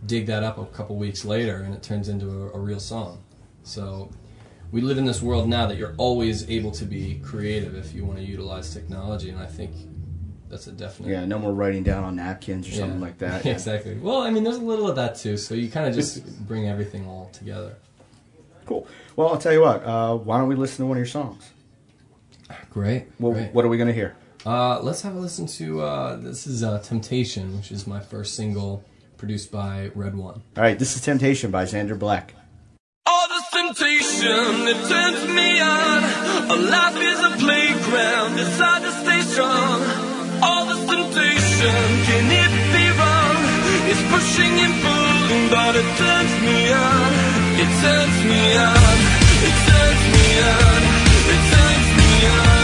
Dig 0.05 0.25
that 0.25 0.43
up 0.43 0.57
a 0.57 0.65
couple 0.65 0.95
weeks 0.95 1.23
later, 1.23 1.57
and 1.57 1.73
it 1.75 1.83
turns 1.83 2.09
into 2.09 2.27
a, 2.27 2.51
a 2.53 2.59
real 2.59 2.79
song. 2.79 3.23
So. 3.63 4.09
We 4.71 4.81
live 4.81 4.97
in 4.97 5.05
this 5.05 5.21
world 5.21 5.49
now 5.49 5.65
that 5.67 5.77
you're 5.77 5.93
always 5.97 6.49
able 6.49 6.71
to 6.71 6.85
be 6.85 7.19
creative 7.23 7.75
if 7.75 7.93
you 7.93 8.05
want 8.05 8.19
to 8.19 8.23
utilize 8.25 8.73
technology, 8.73 9.29
and 9.29 9.39
I 9.39 9.45
think 9.45 9.71
that's 10.49 10.67
a 10.67 10.71
definite. 10.71 11.09
yeah, 11.09 11.25
no 11.25 11.39
more 11.39 11.53
writing 11.53 11.83
down 11.83 12.03
on 12.03 12.15
napkins 12.15 12.67
or 12.67 12.71
something 12.71 13.01
like 13.01 13.17
that. 13.19 13.43
Yeah. 13.45 13.53
exactly. 13.53 13.95
Well, 13.97 14.21
I 14.21 14.29
mean, 14.29 14.43
there's 14.43 14.57
a 14.57 14.61
little 14.61 14.89
of 14.89 14.95
that 14.95 15.15
too. 15.15 15.35
So 15.37 15.55
you 15.55 15.69
kind 15.69 15.87
of 15.87 15.93
just 15.95 16.47
bring 16.47 16.67
everything 16.69 17.05
all 17.07 17.29
together. 17.33 17.75
Cool. 18.65 18.87
Well, 19.15 19.29
I'll 19.29 19.37
tell 19.37 19.53
you 19.53 19.61
what. 19.61 19.83
Uh, 19.83 20.15
why 20.15 20.37
don't 20.37 20.47
we 20.47 20.55
listen 20.55 20.83
to 20.83 20.85
one 20.87 20.97
of 20.97 20.99
your 20.99 21.05
songs? 21.07 21.49
Great. 22.69 23.07
Well, 23.19 23.33
great. 23.33 23.53
what 23.53 23.65
are 23.65 23.69
we 23.69 23.77
going 23.77 23.87
to 23.87 23.93
hear? 23.93 24.15
Uh, 24.45 24.79
let's 24.81 25.01
have 25.01 25.15
a 25.15 25.19
listen 25.19 25.45
to 25.47 25.81
uh, 25.81 26.15
this 26.15 26.47
is 26.47 26.63
uh, 26.63 26.79
"Temptation," 26.79 27.55
which 27.57 27.71
is 27.71 27.85
my 27.85 27.99
first 27.99 28.35
single 28.35 28.83
produced 29.17 29.51
by 29.51 29.91
Red 29.95 30.15
One. 30.15 30.41
All 30.57 30.63
right, 30.63 30.79
this 30.79 30.95
is 30.95 31.01
"Temptation" 31.01 31.51
by 31.51 31.65
Xander 31.65 31.97
Black. 31.99 32.33
This 34.11 34.27
that 34.27 34.79
turns 34.91 35.23
me 35.33 35.61
on. 35.61 35.99
A 36.51 36.57
life 36.69 36.99
is 36.99 37.19
a 37.19 37.31
playground, 37.39 38.35
decide 38.35 38.83
to 38.83 38.91
stay 39.03 39.21
strong. 39.31 39.79
All 40.43 40.65
this 40.65 40.83
temptation, 40.83 41.81
can 42.07 42.25
it 42.43 42.53
be 42.75 42.85
wrong? 42.99 43.39
It's 43.87 44.03
pushing 44.11 44.53
and 44.65 44.75
pulling, 44.83 45.47
but 45.47 45.75
it 45.79 45.89
turns 45.95 46.33
me 46.43 46.59
on. 46.75 47.11
It 47.63 47.71
turns 47.79 48.17
me 48.27 48.43
on. 48.59 48.97
It 49.47 49.55
turns 49.69 50.03
me 50.13 50.27
on. 50.43 50.81
It 51.31 51.41
turns 51.55 51.87
me 51.97 52.11
on. 52.27 52.60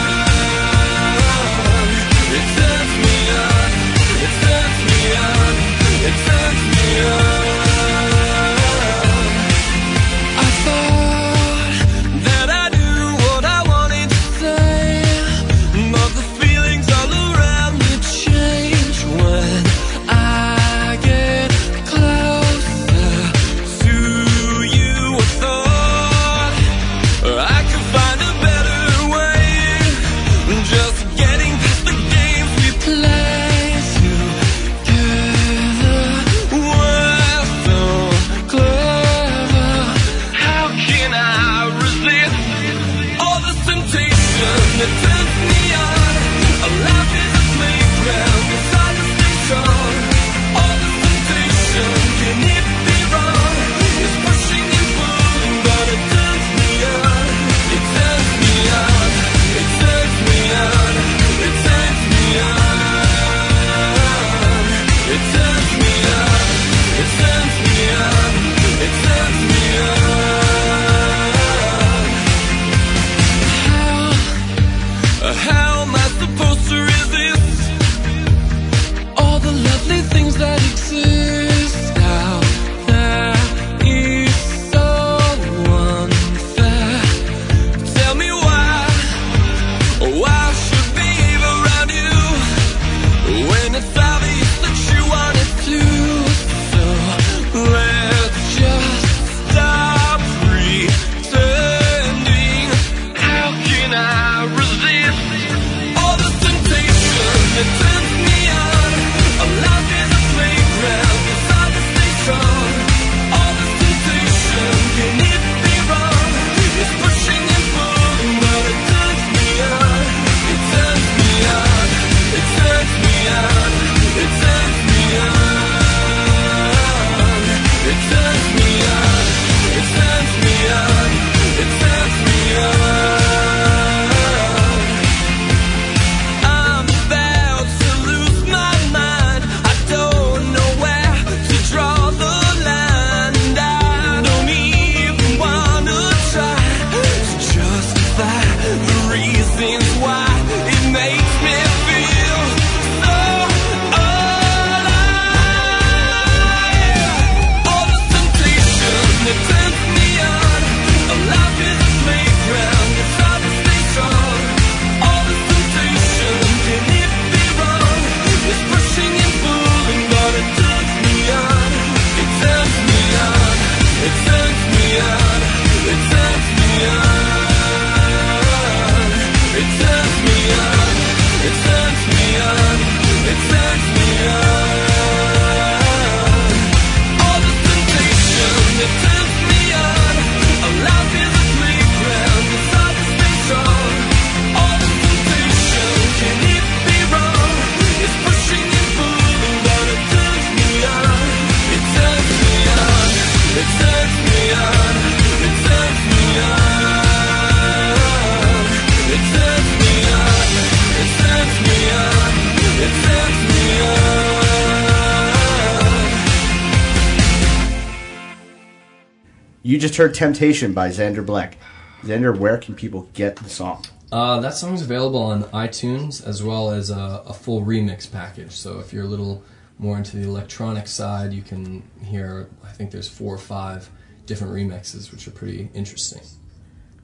You 219.68 219.78
just 219.78 219.98
heard 219.98 220.14
"Temptation" 220.14 220.72
by 220.72 220.88
Xander 220.88 221.26
Black. 221.26 221.58
Xander, 222.02 222.34
where 222.38 222.58
can 222.58 222.74
people 222.74 223.10
get 223.12 223.36
the 223.36 223.50
song? 223.50 223.84
Uh, 224.14 224.40
that 224.40 224.54
song's 224.54 224.82
available 224.82 225.22
on 225.22 225.44
iTunes 225.44 226.26
as 226.26 226.42
well 226.42 226.72
as 226.72 226.90
a, 226.90 227.22
a 227.26 227.34
full 227.34 227.66
remix 227.66 228.10
package. 228.10 228.54
So 228.54 228.80
if 228.80 228.94
you're 228.94 229.04
a 229.04 229.08
little 229.08 229.44
more 229.78 229.98
into 229.98 230.16
the 230.16 230.24
electronic 230.26 230.88
side, 230.88 231.34
you 231.34 231.42
can 231.42 231.84
hear. 232.02 232.48
I 232.64 232.70
think 232.70 232.92
there's 232.92 233.10
four 233.10 233.36
or 233.36 233.38
five 233.38 233.90
different 234.26 234.54
remixes, 234.54 235.12
which 235.12 235.28
are 235.28 235.32
pretty 235.32 235.68
interesting. 235.74 236.22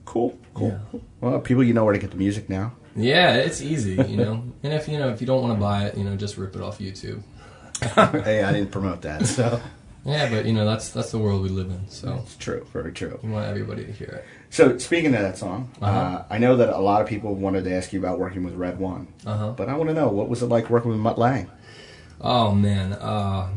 Cool, 0.05 0.39
cool. 0.53 0.79
Yeah. 0.93 0.99
Well, 1.19 1.41
people, 1.41 1.65
you 1.65 1.73
know 1.73 1.83
where 1.83 1.93
to 1.93 1.99
get 1.99 2.11
the 2.11 2.17
music 2.17 2.47
now. 2.47 2.71
Yeah, 2.95 3.35
it's 3.35 3.61
easy, 3.73 3.95
you 3.95 4.15
know. 4.15 4.41
and 4.63 4.71
if 4.71 4.87
you 4.87 4.97
know 4.97 5.09
if 5.09 5.19
you 5.19 5.27
don't 5.27 5.41
want 5.41 5.53
to 5.53 5.59
buy 5.59 5.87
it, 5.87 5.97
you 5.97 6.05
know, 6.05 6.15
just 6.15 6.37
rip 6.37 6.55
it 6.55 6.61
off 6.61 6.79
YouTube. 6.79 7.23
hey, 8.23 8.41
I 8.41 8.53
didn't 8.53 8.71
promote 8.71 9.01
that, 9.01 9.25
so 9.25 9.61
Yeah, 10.05 10.29
but 10.29 10.45
you 10.45 10.51
know 10.53 10.65
that's 10.65 10.89
that's 10.89 11.11
the 11.11 11.17
world 11.19 11.41
we 11.43 11.49
live 11.49 11.67
in. 11.69 11.87
So 11.87 12.19
it's 12.23 12.35
true, 12.37 12.65
very 12.73 12.91
true. 12.91 13.19
we 13.23 13.29
want 13.29 13.45
everybody 13.47 13.85
to 13.85 13.91
hear 13.91 14.07
it. 14.09 14.25
So, 14.49 14.77
speaking 14.77 15.15
of 15.15 15.21
that 15.21 15.37
song, 15.37 15.71
uh 15.81 15.85
Uh-huh. 15.85 16.23
I 16.29 16.37
know 16.39 16.57
that 16.57 16.69
a 16.69 16.77
lot 16.79 17.01
of 17.01 17.07
people 17.07 17.33
wanted 17.35 17.63
to 17.63 17.73
ask 17.73 17.93
you 17.93 17.99
about 17.99 18.19
working 18.19 18.43
with 18.43 18.55
Red 18.55 18.79
One, 18.79 19.07
Uh-huh. 19.25 19.51
but 19.55 19.69
I 19.69 19.75
want 19.77 19.89
to 19.89 19.93
know 19.95 20.09
what 20.09 20.27
was 20.29 20.43
it 20.43 20.47
like 20.47 20.69
working 20.69 20.91
with 20.91 20.99
Mutt 20.99 21.17
Lange? 21.17 21.49
Oh 22.21 22.53
man, 22.53 22.93
uh, 22.93 23.47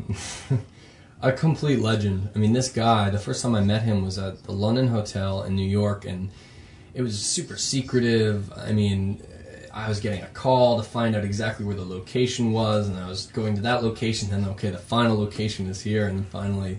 a 1.22 1.32
complete 1.32 1.80
legend. 1.80 2.30
I 2.34 2.38
mean, 2.38 2.52
this 2.52 2.70
guy. 2.70 3.10
The 3.10 3.18
first 3.18 3.42
time 3.42 3.54
I 3.54 3.60
met 3.60 3.82
him 3.82 4.04
was 4.04 4.16
at 4.18 4.44
the 4.44 4.52
London 4.52 4.88
Hotel 4.88 5.42
in 5.42 5.56
New 5.56 5.68
York, 5.68 6.04
and 6.04 6.30
it 6.94 7.02
was 7.02 7.18
super 7.20 7.56
secretive. 7.56 8.52
I 8.56 8.72
mean, 8.72 9.22
I 9.76 9.90
was 9.90 10.00
getting 10.00 10.22
a 10.22 10.28
call 10.28 10.78
to 10.78 10.82
find 10.82 11.14
out 11.14 11.22
exactly 11.22 11.66
where 11.66 11.76
the 11.76 11.84
location 11.84 12.52
was, 12.52 12.88
and 12.88 12.98
I 12.98 13.06
was 13.06 13.26
going 13.26 13.54
to 13.56 13.60
that 13.60 13.84
location. 13.84 14.32
And 14.32 14.46
okay, 14.48 14.70
the 14.70 14.78
final 14.78 15.18
location 15.18 15.66
is 15.66 15.82
here, 15.82 16.08
and 16.08 16.26
finally, 16.26 16.78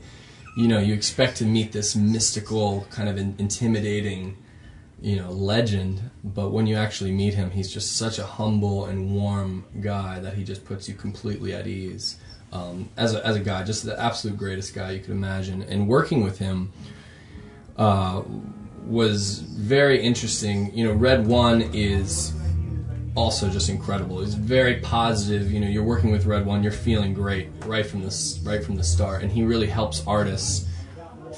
you 0.58 0.68
know, 0.68 0.80
you 0.80 0.96
expect 0.96 1.38
to 1.38 1.46
meet 1.46 1.72
this 1.72 1.96
mystical, 1.96 2.88
kind 2.89 3.08
of 3.08 3.18
in, 3.18 3.36
intimidating 3.38 4.36
you 5.00 5.16
know 5.16 5.30
legend 5.30 6.10
but 6.24 6.50
when 6.50 6.66
you 6.66 6.75
actually 6.75 7.12
meet 7.12 7.36
him 7.36 7.51
he's 7.51 7.72
just 7.72 7.98
such 7.98 8.18
a 8.18 8.25
humble 8.25 8.86
and 8.86 9.13
warm 9.13 9.63
guy 9.80 10.20
that 10.20 10.34
he 10.34 10.44
just 10.44 10.66
puts 10.66 10.89
you 10.89 10.96
completely 10.96 11.54
at 11.54 11.68
ease 11.68 12.18
um, 12.51 12.89
as, 12.98 13.13
a, 13.13 13.24
as 13.24 13.36
a 13.36 13.39
guy 13.39 13.63
just 13.63 13.86
the 13.86 14.00
absolute 14.01 14.36
greatest 14.36 14.74
guy 14.74 14.89
you 14.89 15.00
could 15.00 15.12
imagine 15.12 15.62
and 15.62 15.88
working 15.88 16.24
with 16.24 16.39
him 16.39 16.72
uh, 17.77 18.24
was 18.88 19.38
very 19.38 20.01
interesting 20.01 20.75
you 20.75 20.84
know 20.84 20.94
red 20.94 21.27
one 21.27 21.62
is 21.74 22.34
also 23.17 23.50
just 23.50 23.67
incredible 23.67 24.21
he's 24.21 24.36
very 24.36 24.75
positive 24.75 25.51
you 25.51 25.59
know 25.59 25.67
you're 25.67 25.83
working 25.83 26.12
with 26.12 26.25
red 26.25 26.45
one 26.45 26.63
you're 26.63 26.71
feeling 26.71 27.13
great 27.13 27.50
right 27.65 27.86
from 27.86 28.01
this 28.01 28.39
right 28.43 28.63
from 28.63 28.75
the 28.75 28.83
start 28.83 29.24
and 29.24 29.31
he 29.31 29.43
really 29.43 29.67
helps 29.67 30.05
artists 30.07 30.67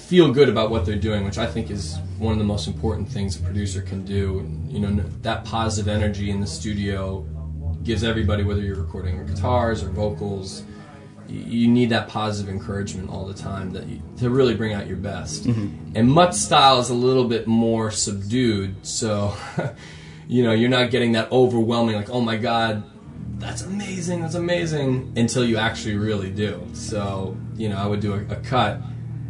feel 0.09 0.31
good 0.31 0.49
about 0.49 0.71
what 0.71 0.87
they're 0.87 0.95
doing, 0.95 1.23
which 1.23 1.37
I 1.37 1.45
think 1.45 1.69
is 1.69 1.97
one 2.17 2.31
of 2.31 2.39
the 2.39 2.43
most 2.43 2.67
important 2.67 3.07
things 3.07 3.39
a 3.39 3.43
producer 3.43 3.83
can 3.83 4.03
do. 4.03 4.49
You 4.67 4.79
know, 4.79 5.03
that 5.21 5.45
positive 5.45 5.87
energy 5.87 6.31
in 6.31 6.41
the 6.41 6.47
studio 6.47 7.27
gives 7.83 8.03
everybody, 8.03 8.43
whether 8.43 8.61
you're 8.61 8.75
recording 8.75 9.23
guitars 9.27 9.83
or 9.83 9.89
vocals, 9.89 10.63
you, 11.27 11.67
need 11.67 11.89
that 11.91 12.07
positive 12.07 12.51
encouragement 12.51 13.11
all 13.11 13.27
the 13.27 13.35
time 13.35 13.69
that 13.71 13.85
you, 13.85 14.01
to 14.17 14.31
really 14.31 14.55
bring 14.55 14.73
out 14.73 14.87
your 14.87 14.97
best. 14.97 15.43
Mm-hmm. 15.43 15.91
And 15.95 16.09
Mutt's 16.09 16.41
style 16.41 16.79
is 16.79 16.89
a 16.89 16.95
little 16.95 17.25
bit 17.25 17.45
more 17.45 17.91
subdued, 17.91 18.83
so 18.85 19.35
you 20.29 20.43
know 20.43 20.53
you're 20.53 20.69
not 20.69 20.91
getting 20.91 21.11
that 21.13 21.29
overwhelming 21.31 21.95
like, 21.95 22.09
oh 22.09 22.21
my 22.21 22.37
god, 22.37 22.83
that's 23.39 23.63
amazing, 23.63 24.21
that's 24.21 24.35
amazing, 24.35 25.11
until 25.17 25.43
you 25.43 25.57
actually 25.57 25.97
really 25.97 26.29
do. 26.29 26.53
So 26.73 27.35
you 27.57 27.67
know, 27.69 27.77
I 27.77 27.85
would 27.87 27.99
do 27.99 28.13
a, 28.13 28.19
a 28.31 28.35
cut 28.37 28.79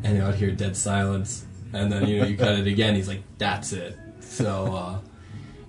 and 0.03 0.21
I 0.21 0.25
would 0.27 0.35
hear 0.35 0.51
dead 0.51 0.75
silence, 0.77 1.45
and 1.73 1.91
then 1.91 2.07
you 2.07 2.19
know 2.19 2.25
you 2.27 2.37
cut 2.37 2.53
it 2.59 2.67
again. 2.67 2.93
He's 2.95 3.07
like, 3.07 3.23
"That's 3.37 3.73
it." 3.73 3.97
So, 4.19 4.73
uh, 4.75 4.99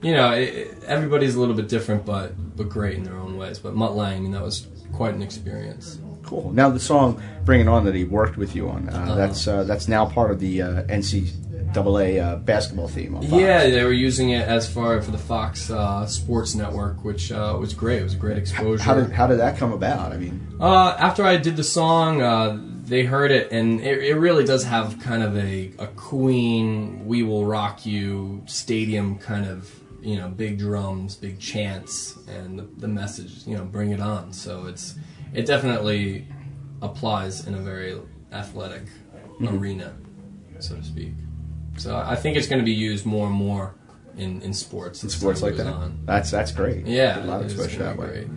you 0.03 0.13
know, 0.13 0.33
it, 0.33 0.49
it- 0.61 0.83
everybody's 0.85 1.35
a 1.37 1.41
little 1.41 1.55
bit 1.55 1.69
different, 1.69 2.05
but 2.05 2.33
but 2.57 2.69
great 2.69 2.97
in 2.99 3.05
their 3.05 3.17
own 3.17 3.37
ways. 3.39 3.59
But 3.59 3.75
Mutt 3.75 3.95
Lange, 3.97 4.17
I 4.17 4.21
mean, 4.21 4.33
that 4.33 4.43
was 4.43 4.67
quite 4.93 5.15
an 5.15 5.23
experience. 5.23 5.99
Cool. 6.25 6.53
Now 6.53 6.69
the 6.71 6.79
song 6.81 7.21
"Bring 7.45 7.61
It 7.61 7.69
On" 7.69 7.85
that 7.87 7.95
he 7.95 8.05
worked 8.05 8.37
with 8.37 8.55
you 8.57 8.69
on, 8.69 8.89
uh, 8.89 8.93
Uh-huh. 8.93 9.15
that's 9.17 9.47
uh, 9.49 9.65
that's 9.65 9.89
now 9.89 10.07
part 10.07 10.31
of 10.31 10.39
the 10.41 10.63
uh, 11.77 11.83
NCAA 11.83 12.23
uh, 12.23 12.37
basketball 12.37 12.89
theme. 12.89 13.19
Yeah, 13.23 13.69
they 13.69 13.85
were 13.85 13.93
using 13.93 14.31
it 14.31 14.47
as 14.47 14.73
far 14.73 15.01
for 15.03 15.11
the 15.11 15.19
Fox 15.19 15.71
uh, 15.71 16.07
Sports 16.07 16.55
Network, 16.55 17.05
which 17.05 17.33
uh, 17.33 17.57
was 17.59 17.75
great. 17.75 18.01
It 18.01 18.05
was 18.05 18.15
a 18.15 18.19
great 18.19 18.39
exposure. 18.39 18.83
How 18.83 18.95
did 18.95 19.13
how 19.13 19.27
did 19.27 19.39
that 19.39 19.57
come 19.57 19.73
about? 19.73 20.13
I 20.13 20.17
mean, 20.17 20.47
Uh, 20.61 20.95
after 20.99 21.25
I 21.25 21.37
did 21.37 21.57
the 21.57 21.65
song, 21.65 22.21
uh, 22.21 22.59
they 22.85 23.05
heard 23.05 23.31
it, 23.31 23.53
and 23.53 23.81
it, 23.81 24.03
it 24.03 24.15
really 24.17 24.45
does 24.45 24.65
have 24.65 24.99
kind 25.01 25.23
of 25.23 25.37
a, 25.37 25.73
a 25.79 25.87
Queen, 25.89 27.07
"We 27.07 27.23
Will 27.23 27.45
Rock 27.47 27.87
You" 27.87 28.43
stadium 28.47 29.19
kind 29.19 29.47
of, 29.47 29.71
you 30.03 30.17
know, 30.17 30.29
big 30.29 30.59
drums, 30.59 31.17
big 31.17 31.39
chants, 31.39 32.19
and 32.29 32.59
the, 32.59 32.63
the 32.79 32.89
message, 32.89 33.47
you 33.47 33.57
know, 33.57 33.65
"Bring 33.65 33.91
it 33.91 34.01
on." 34.01 34.33
So 34.33 34.67
it's 34.67 34.97
it 35.33 35.47
definitely 35.47 36.27
applies 36.83 37.47
in 37.47 37.55
a 37.55 37.59
very 37.61 37.99
athletic 38.33 38.83
arena, 39.41 39.95
so 40.59 40.77
to 40.77 40.83
speak. 40.85 41.13
So 41.81 41.97
I 41.97 42.15
think 42.15 42.37
it's 42.37 42.47
going 42.47 42.59
to 42.61 42.65
be 42.65 42.73
used 42.73 43.07
more 43.07 43.27
and 43.27 43.35
more 43.35 43.75
in, 44.17 44.43
in 44.43 44.53
sports. 44.53 45.03
In 45.03 45.09
sports 45.09 45.41
like 45.43 45.57
that. 45.57 45.67
on. 45.67 46.01
That's 46.05 46.31
that's 46.31 46.53
great. 46.53 46.87
Yeah, 46.87 47.25
a 47.25 47.27
lot 47.27 47.41
of 47.41 47.47
exposure 47.47 47.79
that 47.79 47.97
way. 47.97 48.29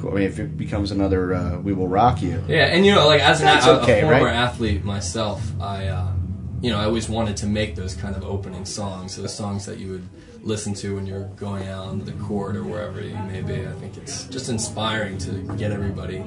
Cool. 0.00 0.10
I 0.12 0.14
mean, 0.14 0.22
if 0.24 0.38
it 0.38 0.56
becomes 0.56 0.90
another 0.90 1.34
uh, 1.34 1.58
"We 1.58 1.72
Will 1.72 1.88
Rock 1.88 2.22
You," 2.22 2.42
Yeah, 2.46 2.66
and 2.66 2.86
you 2.86 2.94
know, 2.94 3.06
like 3.08 3.20
as 3.20 3.40
an 3.40 3.48
a, 3.48 3.80
a 3.80 4.00
former 4.00 4.24
right? 4.26 4.34
athlete 4.34 4.84
myself, 4.84 5.42
I, 5.60 5.86
uh, 5.88 6.12
you 6.60 6.70
know, 6.70 6.78
I 6.78 6.84
always 6.84 7.08
wanted 7.08 7.36
to 7.38 7.46
make 7.46 7.74
those 7.74 7.94
kind 7.94 8.14
of 8.14 8.22
opening 8.24 8.64
songs, 8.64 9.16
those 9.16 9.34
songs 9.34 9.66
that 9.66 9.78
you 9.78 9.90
would 9.92 10.08
listen 10.42 10.74
to 10.74 10.94
when 10.94 11.06
you're 11.06 11.24
going 11.36 11.66
out 11.66 11.88
on 11.88 12.04
the 12.04 12.12
court 12.12 12.56
or 12.56 12.62
wherever 12.62 13.00
you 13.00 13.16
may 13.16 13.40
be. 13.40 13.66
I 13.66 13.72
think 13.72 13.96
it's 13.96 14.24
just 14.26 14.48
inspiring 14.48 15.18
to 15.18 15.30
get 15.56 15.72
everybody 15.72 16.22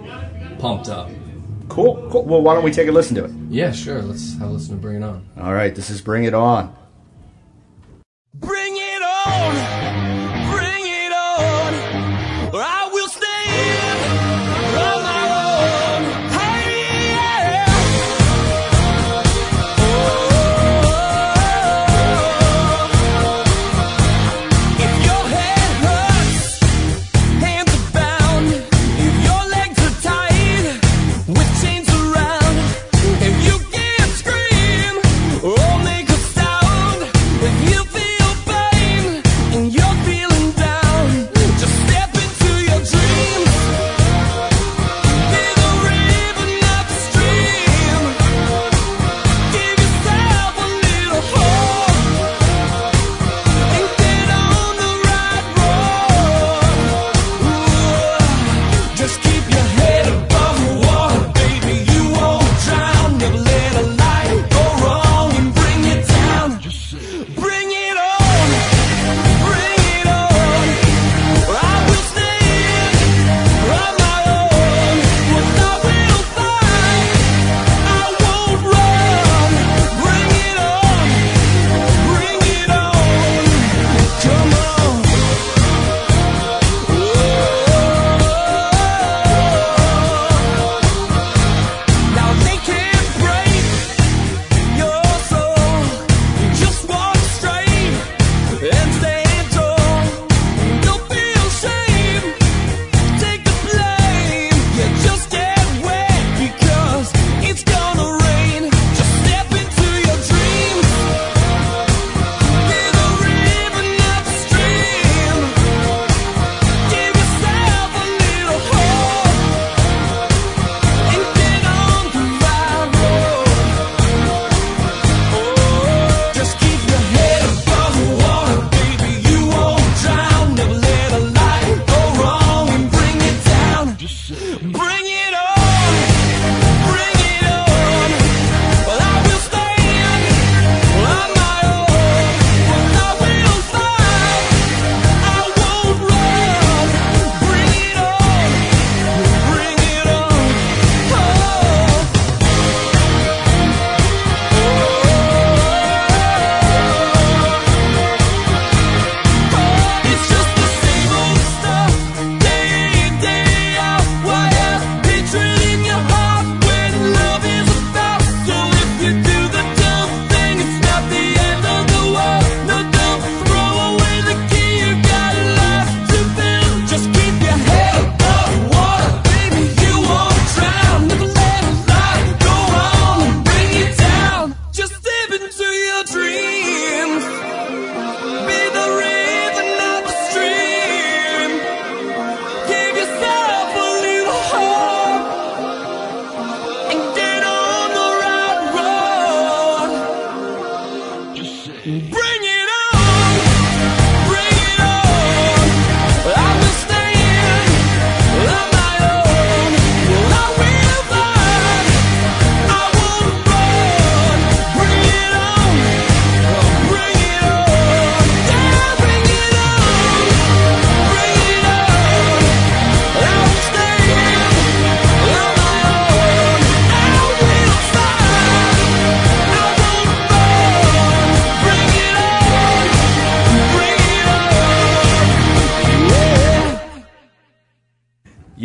pumped 0.59 0.89
up. 0.89 1.09
Cool, 1.69 2.09
cool. 2.11 2.25
Well, 2.25 2.41
why 2.41 2.53
don't 2.55 2.63
we 2.63 2.71
take 2.71 2.87
a 2.87 2.91
listen 2.91 3.15
to 3.15 3.25
it? 3.25 3.31
Yeah, 3.49 3.71
sure. 3.71 4.01
Let's 4.01 4.37
have 4.37 4.49
a 4.49 4.51
listen 4.51 4.75
to 4.75 4.81
Bring 4.81 4.97
It 4.97 5.03
On. 5.03 5.23
All 5.39 5.53
right, 5.53 5.73
this 5.73 5.89
is 5.89 6.01
"Bring 6.01 6.25
It 6.25 6.33
On." 6.33 6.75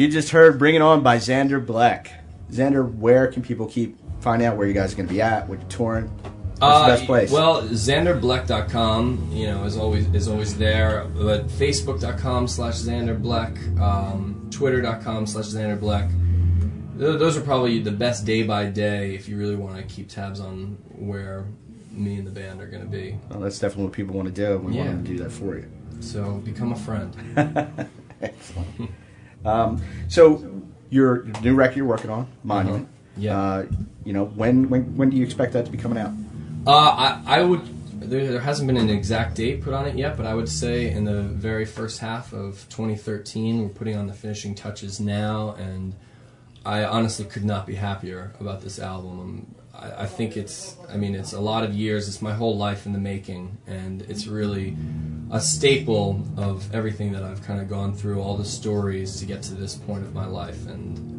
You 0.05 0.11
just 0.11 0.29
heard 0.29 0.59
"Bring 0.59 0.75
It 0.75 0.83
On" 0.83 1.03
by 1.03 1.17
Xander 1.17 1.65
Black. 1.65 2.13
Xander, 2.53 2.95
where 2.97 3.27
can 3.29 3.43
people 3.43 3.67
keep 3.67 3.97
finding 4.21 4.47
out 4.47 4.59
where 4.59 4.67
you 4.67 4.75
guys 4.75 4.93
are 4.93 4.97
going 4.97 5.09
to 5.09 5.15
be 5.15 5.23
at? 5.23 5.49
What 5.49 5.61
you're 5.61 5.69
touring? 5.71 6.09
What's 6.09 6.61
Uh, 6.61 6.83
the 6.83 6.93
best 6.95 7.07
place? 7.07 7.31
Well, 7.31 7.63
XanderBlack.com, 7.63 9.31
you 9.33 9.47
know, 9.47 9.65
is 9.65 9.79
always 9.79 10.07
is 10.15 10.29
always 10.29 10.59
there. 10.59 11.07
But 11.17 11.47
Facebook.com 11.49 12.49
slash 12.49 12.75
XanderBlack, 12.83 13.81
um, 13.81 14.47
Twitter.com 14.51 15.27
slash 15.27 15.47
XanderBlack. 15.47 16.11
Th- 16.99 17.19
Those 17.19 17.39
are 17.39 17.41
probably 17.41 17.79
the 17.79 17.91
best 17.91 18.27
day 18.27 18.43
by 18.43 18.67
day 18.67 19.15
if 19.15 19.27
you 19.27 19.39
really 19.39 19.57
want 19.57 19.77
to 19.79 19.83
keep 19.85 20.11
tabs 20.11 20.39
on 20.39 20.77
where 20.99 21.47
me 21.91 22.17
and 22.17 22.27
the 22.27 22.31
band 22.31 22.61
are 22.61 22.67
going 22.67 22.83
to 22.83 22.89
be. 22.91 23.17
Well, 23.31 23.41
that's 23.41 23.59
definitely 23.59 23.85
what 23.85 23.93
people 23.95 24.15
want 24.17 24.29
to 24.29 24.35
do. 24.35 24.59
We 24.59 24.75
Yeah. 24.75 24.85
want 24.85 25.07
to 25.07 25.13
do 25.17 25.19
that 25.25 25.33
for 25.33 25.57
you. 25.57 25.65
So 26.01 26.43
become 26.45 26.73
a 26.73 26.77
friend. 26.77 27.17
Excellent. 28.21 28.91
um, 29.45 29.83
so 30.09 30.63
your 30.91 31.25
new 31.43 31.55
record 31.55 31.77
you're 31.77 31.87
working 31.87 32.11
on, 32.11 32.29
Monument. 32.43 32.89
Yeah. 33.17 33.39
Uh, 33.39 33.67
you 34.05 34.13
know, 34.13 34.27
when, 34.27 34.69
when 34.69 34.97
when 34.97 35.11
do 35.11 35.17
you 35.17 35.25
expect 35.25 35.53
that 35.53 35.65
to 35.67 35.71
be 35.71 35.79
coming 35.79 35.99
out? 35.99 36.13
Uh, 36.67 37.21
I, 37.27 37.39
I 37.39 37.43
would. 37.43 37.63
There, 38.01 38.27
there 38.33 38.41
hasn't 38.41 38.67
been 38.67 38.77
an 38.77 38.91
exact 38.91 39.37
date 39.37 39.63
put 39.63 39.73
on 39.73 39.87
it 39.87 39.97
yet, 39.97 40.17
but 40.17 40.27
I 40.27 40.35
would 40.35 40.49
say 40.49 40.91
in 40.91 41.05
the 41.05 41.23
very 41.23 41.65
first 41.65 42.01
half 42.01 42.33
of 42.33 42.67
2013, 42.69 43.63
we're 43.63 43.69
putting 43.71 43.97
on 43.97 44.07
the 44.07 44.13
finishing 44.13 44.55
touches 44.55 45.01
now, 45.01 45.55
and 45.59 45.95
I 46.67 46.85
honestly 46.85 47.25
could 47.25 47.45
not 47.45 47.67
be 47.67 47.77
happier 47.77 48.35
about 48.41 48.61
this 48.61 48.79
album. 48.79 49.55
I, 49.79 50.03
I 50.03 50.07
think 50.07 50.37
it's. 50.37 50.77
I 50.89 50.97
mean, 50.97 51.15
it's 51.15 51.33
a 51.33 51.41
lot 51.41 51.65
of 51.65 51.75
years. 51.75 52.09
It's 52.09 52.23
my 52.23 52.33
whole 52.33 52.57
life 52.57 52.87
in 52.87 52.93
the 52.93 52.99
making, 52.99 53.59
and 53.67 54.03
it's 54.03 54.27
really 54.27 54.77
a 55.31 55.41
staple 55.41 56.23
of 56.37 56.73
everything 56.75 57.13
that 57.13 57.23
I've 57.23 57.43
kind 57.43 57.61
of 57.61 57.69
gone 57.69 57.95
through, 57.95 58.21
all 58.21 58.37
the 58.37 58.45
stories 58.45 59.19
to 59.21 59.27
get 59.27 59.43
to 59.43 59.55
this 59.55 59.75
point 59.75 60.05
of 60.05 60.15
my 60.15 60.27
life, 60.27 60.67
and 60.67 61.15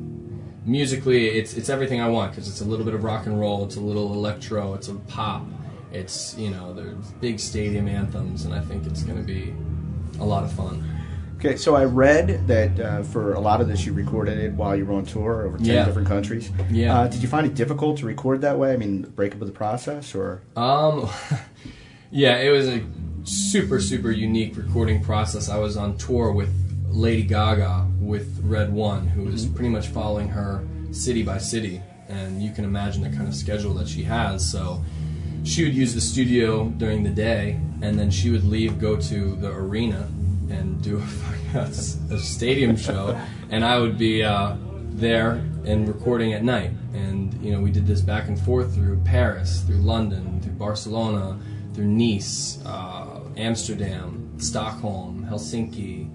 musically 0.65 1.27
it's 1.27 1.55
it's 1.55 1.69
everything 1.69 2.01
I 2.01 2.09
want 2.09 2.31
because 2.31 2.47
it's 2.47 2.61
a 2.61 2.65
little 2.65 2.85
bit 2.85 2.93
of 2.93 3.03
rock 3.03 3.25
and 3.25 3.39
roll, 3.39 3.65
it's 3.65 3.75
a 3.75 3.81
little 3.81 4.13
electro, 4.13 4.73
it's 4.73 4.87
a 4.87 4.95
pop, 4.95 5.45
it's 5.91 6.35
you 6.37 6.49
know 6.49 6.73
there's 6.73 7.11
big 7.21 7.39
stadium 7.39 7.87
anthems, 7.87 8.45
and 8.45 8.53
I 8.53 8.61
think 8.61 8.85
it's 8.85 9.03
going 9.03 9.17
to 9.17 9.23
be 9.23 9.53
a 10.19 10.25
lot 10.25 10.43
of 10.43 10.51
fun. 10.51 10.94
Okay, 11.45 11.57
so 11.57 11.75
I 11.75 11.85
read 11.85 12.47
that 12.47 12.79
uh, 12.79 13.03
for 13.03 13.33
a 13.33 13.39
lot 13.39 13.61
of 13.61 13.67
this 13.67 13.85
you 13.85 13.93
recorded 13.93 14.39
it 14.39 14.53
while 14.53 14.75
you 14.75 14.83
were 14.83 14.95
on 14.95 15.05
tour 15.05 15.45
over 15.45 15.57
ten 15.59 15.67
Yeah. 15.67 15.85
different 15.85 16.07
countries. 16.07 16.49
Yeah. 16.71 16.97
Uh, 17.01 17.07
did 17.07 17.21
you 17.21 17.27
find 17.27 17.45
it 17.45 17.53
difficult 17.53 17.99
to 17.99 18.07
record 18.07 18.41
that 18.41 18.57
way? 18.57 18.73
I 18.73 18.77
mean, 18.77 19.03
break 19.03 19.35
up 19.35 19.41
of 19.41 19.47
the 19.47 19.53
process, 19.53 20.15
or 20.15 20.41
Um, 20.55 21.07
yeah, 22.11 22.37
it 22.37 22.49
was 22.49 22.67
a 22.67 22.81
super 23.25 23.79
super 23.79 24.09
unique 24.09 24.57
recording 24.57 25.03
process. 25.03 25.47
I 25.47 25.59
was 25.59 25.77
on 25.77 25.97
tour 25.97 26.31
with 26.31 26.49
Lady 26.89 27.21
Gaga 27.21 27.85
with 27.99 28.39
Red 28.43 28.73
One, 28.73 29.05
who 29.05 29.25
was 29.25 29.45
pretty 29.45 29.69
much 29.69 29.89
following 29.89 30.29
her 30.29 30.63
city 30.89 31.21
by 31.21 31.37
city, 31.37 31.79
and 32.09 32.41
you 32.41 32.51
can 32.53 32.63
imagine 32.65 33.03
the 33.03 33.15
kind 33.15 33.27
of 33.27 33.35
schedule 33.35 33.75
that 33.75 33.87
she 33.87 34.01
has. 34.01 34.43
So 34.51 34.83
she 35.43 35.63
would 35.63 35.75
use 35.75 35.93
the 35.93 36.01
studio 36.01 36.69
during 36.69 37.03
the 37.03 37.11
day, 37.11 37.59
and 37.83 37.99
then 37.99 38.09
she 38.09 38.31
would 38.31 38.45
leave, 38.45 38.79
go 38.79 38.95
to 38.95 39.35
the 39.35 39.51
arena, 39.51 40.07
and 40.49 40.81
do 40.81 41.01
a, 41.53 41.59
a 42.13 42.19
stadium 42.19 42.75
show, 42.75 43.19
and 43.49 43.63
I 43.63 43.79
would 43.79 43.97
be 43.97 44.23
uh, 44.23 44.55
there 44.89 45.43
and 45.65 45.87
recording 45.87 46.33
at 46.33 46.43
night. 46.43 46.71
And 46.93 47.33
you 47.43 47.51
know, 47.51 47.61
we 47.61 47.71
did 47.71 47.85
this 47.85 48.01
back 48.01 48.27
and 48.27 48.39
forth 48.39 48.73
through 48.73 49.01
Paris, 49.03 49.61
through 49.61 49.77
London, 49.77 50.41
through 50.41 50.53
Barcelona, 50.53 51.39
through 51.73 51.87
Nice, 51.87 52.63
uh, 52.65 53.19
Amsterdam, 53.37 54.33
Stockholm, 54.37 55.27
Helsinki, 55.29 56.09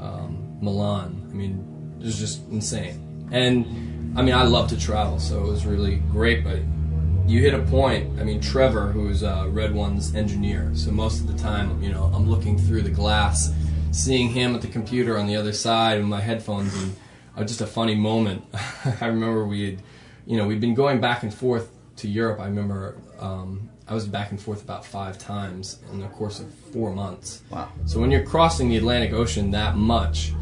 um, 0.00 0.58
Milan. 0.60 1.28
I 1.30 1.34
mean, 1.34 1.96
it 2.00 2.04
was 2.04 2.18
just 2.18 2.42
insane. 2.50 3.28
And 3.30 4.18
I 4.18 4.22
mean, 4.22 4.34
I 4.34 4.44
love 4.44 4.68
to 4.68 4.78
travel, 4.78 5.18
so 5.18 5.40
it 5.44 5.46
was 5.46 5.66
really 5.66 5.96
great. 6.10 6.44
But 6.44 6.60
you 7.26 7.40
hit 7.40 7.54
a 7.54 7.62
point. 7.62 8.20
I 8.20 8.24
mean, 8.24 8.40
Trevor, 8.40 8.92
who's 8.92 9.22
uh, 9.22 9.46
Red 9.48 9.74
One's 9.74 10.14
engineer, 10.14 10.70
so 10.74 10.90
most 10.90 11.20
of 11.20 11.26
the 11.26 11.38
time, 11.38 11.82
you 11.82 11.90
know, 11.90 12.10
I'm 12.14 12.28
looking 12.28 12.58
through 12.58 12.82
the 12.82 12.90
glass, 12.90 13.50
seeing 13.94 14.30
him 14.30 14.54
at 14.54 14.60
the 14.60 14.68
computer 14.68 15.16
on 15.16 15.26
the 15.26 15.36
other 15.36 15.52
side 15.52 15.98
with 15.98 16.08
my 16.08 16.20
headphones, 16.20 16.74
and 16.82 16.96
uh, 17.36 17.44
just 17.44 17.60
a 17.60 17.66
funny 17.66 17.94
moment. 17.94 18.44
I 19.00 19.06
remember 19.06 19.46
we 19.46 19.70
had, 19.70 19.82
you 20.26 20.36
know, 20.36 20.46
we'd 20.46 20.60
been 20.60 20.74
going 20.74 21.00
back 21.00 21.22
and 21.22 21.32
forth 21.32 21.70
to 21.96 22.08
Europe. 22.08 22.40
I 22.40 22.46
remember 22.46 22.96
um, 23.20 23.70
I 23.86 23.94
was 23.94 24.06
back 24.06 24.30
and 24.30 24.40
forth 24.40 24.62
about 24.62 24.84
five 24.84 25.18
times 25.18 25.78
in 25.92 26.00
the 26.00 26.08
course 26.08 26.40
of 26.40 26.52
four 26.72 26.92
months. 26.92 27.42
Wow. 27.50 27.70
So 27.84 28.00
when 28.00 28.10
you're 28.10 28.26
crossing 28.26 28.68
the 28.68 28.76
Atlantic 28.76 29.12
Ocean 29.12 29.50
that 29.52 29.76
much, 29.76 30.32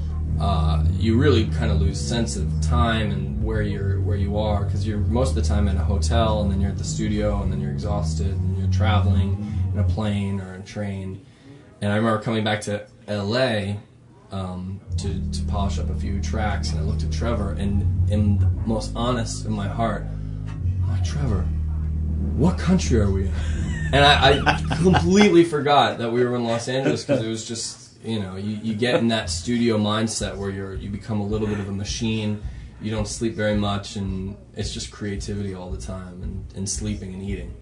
uh, 0.41 0.85
you 0.93 1.19
really 1.19 1.47
kind 1.49 1.71
of 1.71 1.81
lose 1.81 2.01
sense 2.01 2.37
of 2.37 2.49
time 2.63 3.11
and 3.11 3.43
where 3.45 3.63
you're 3.63 4.01
where 4.01 4.17
you 4.17 4.39
are 4.39 4.65
because 4.65 4.87
you're 4.87 4.99
most 4.99 5.31
of 5.31 5.35
the 5.35 5.43
time 5.43 5.69
in 5.69 5.77
a 5.77 5.85
hotel 5.85 6.41
and 6.41 6.51
then 6.51 6.61
you're 6.61 6.71
at 6.71 6.79
the 6.79 6.85
studio 6.85 7.43
and 7.43 7.53
then 7.53 7.61
you're 7.61 7.71
exhausted 7.71 8.29
and 8.29 8.59
you're 8.59 8.71
traveling 8.71 9.37
in 9.73 9.79
a 9.79 9.85
plane 9.85 10.41
or 10.41 10.55
a 10.55 10.61
train. 10.63 11.25
And 11.83 11.93
I 11.93 11.97
remember 11.97 12.23
coming 12.23 12.45
back 12.45 12.61
to 12.63 12.87
L.A. 13.13 13.79
Um, 14.31 14.81
to 14.97 15.31
to 15.33 15.43
polish 15.45 15.79
up 15.79 15.91
a 15.91 15.95
few 15.95 16.19
tracks 16.21 16.71
and 16.71 16.81
I 16.81 16.83
looked 16.85 17.03
at 17.03 17.13
Trevor 17.13 17.53
and 17.53 18.11
in 18.11 18.39
the 18.39 18.49
most 18.67 18.93
honest 18.97 19.45
in 19.45 19.53
my 19.53 19.69
heart, 19.69 20.05
I'm 20.05 20.89
like 20.89 21.05
Trevor, 21.05 21.43
what 22.37 22.59
country 22.59 22.99
are 23.01 23.11
we 23.11 23.27
in? 23.27 23.35
And 23.93 24.05
I, 24.05 24.41
I 24.47 24.77
completely 24.77 25.45
forgot 25.45 25.99
that 25.99 26.11
we 26.11 26.25
were 26.25 26.35
in 26.35 26.45
Los 26.45 26.67
Angeles 26.67 27.05
because 27.05 27.23
it 27.23 27.29
was 27.29 27.47
just, 27.47 28.03
you 28.03 28.21
know, 28.21 28.37
you, 28.37 28.59
you 28.63 28.75
get 28.75 28.95
in 28.95 29.09
that 29.09 29.29
studio 29.29 29.77
mindset 29.77 30.35
where 30.35 30.49
you're 30.49 30.75
you 30.75 30.89
become 30.89 31.21
a 31.21 31.27
little 31.27 31.47
bit 31.47 31.61
of 31.61 31.69
a 31.69 31.73
machine. 31.73 32.43
You 32.81 32.91
don't 32.91 33.07
sleep 33.07 33.35
very 33.35 33.55
much, 33.55 33.97
and 33.97 34.37
it's 34.57 34.73
just 34.73 34.91
creativity 34.91 35.55
all 35.55 35.71
the 35.71 35.81
time, 35.81 36.23
and, 36.23 36.53
and 36.57 36.69
sleeping 36.69 37.15
and 37.15 37.23
eating. 37.23 37.55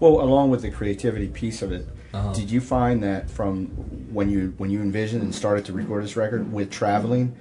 Well, 0.00 0.20
along 0.20 0.50
with 0.50 0.62
the 0.62 0.70
creativity 0.70 1.28
piece 1.28 1.62
of 1.62 1.72
it, 1.72 1.86
Uh-huh. 2.14 2.32
did 2.34 2.50
you 2.50 2.60
find 2.60 3.02
that 3.02 3.30
from 3.30 3.66
when 4.12 4.28
you 4.28 4.52
when 4.58 4.70
you 4.70 4.80
envisioned 4.82 5.22
and 5.22 5.34
started 5.34 5.64
to 5.64 5.72
record 5.72 6.04
this 6.04 6.14
record 6.16 6.52
with 6.52 6.70
traveling 6.70 7.34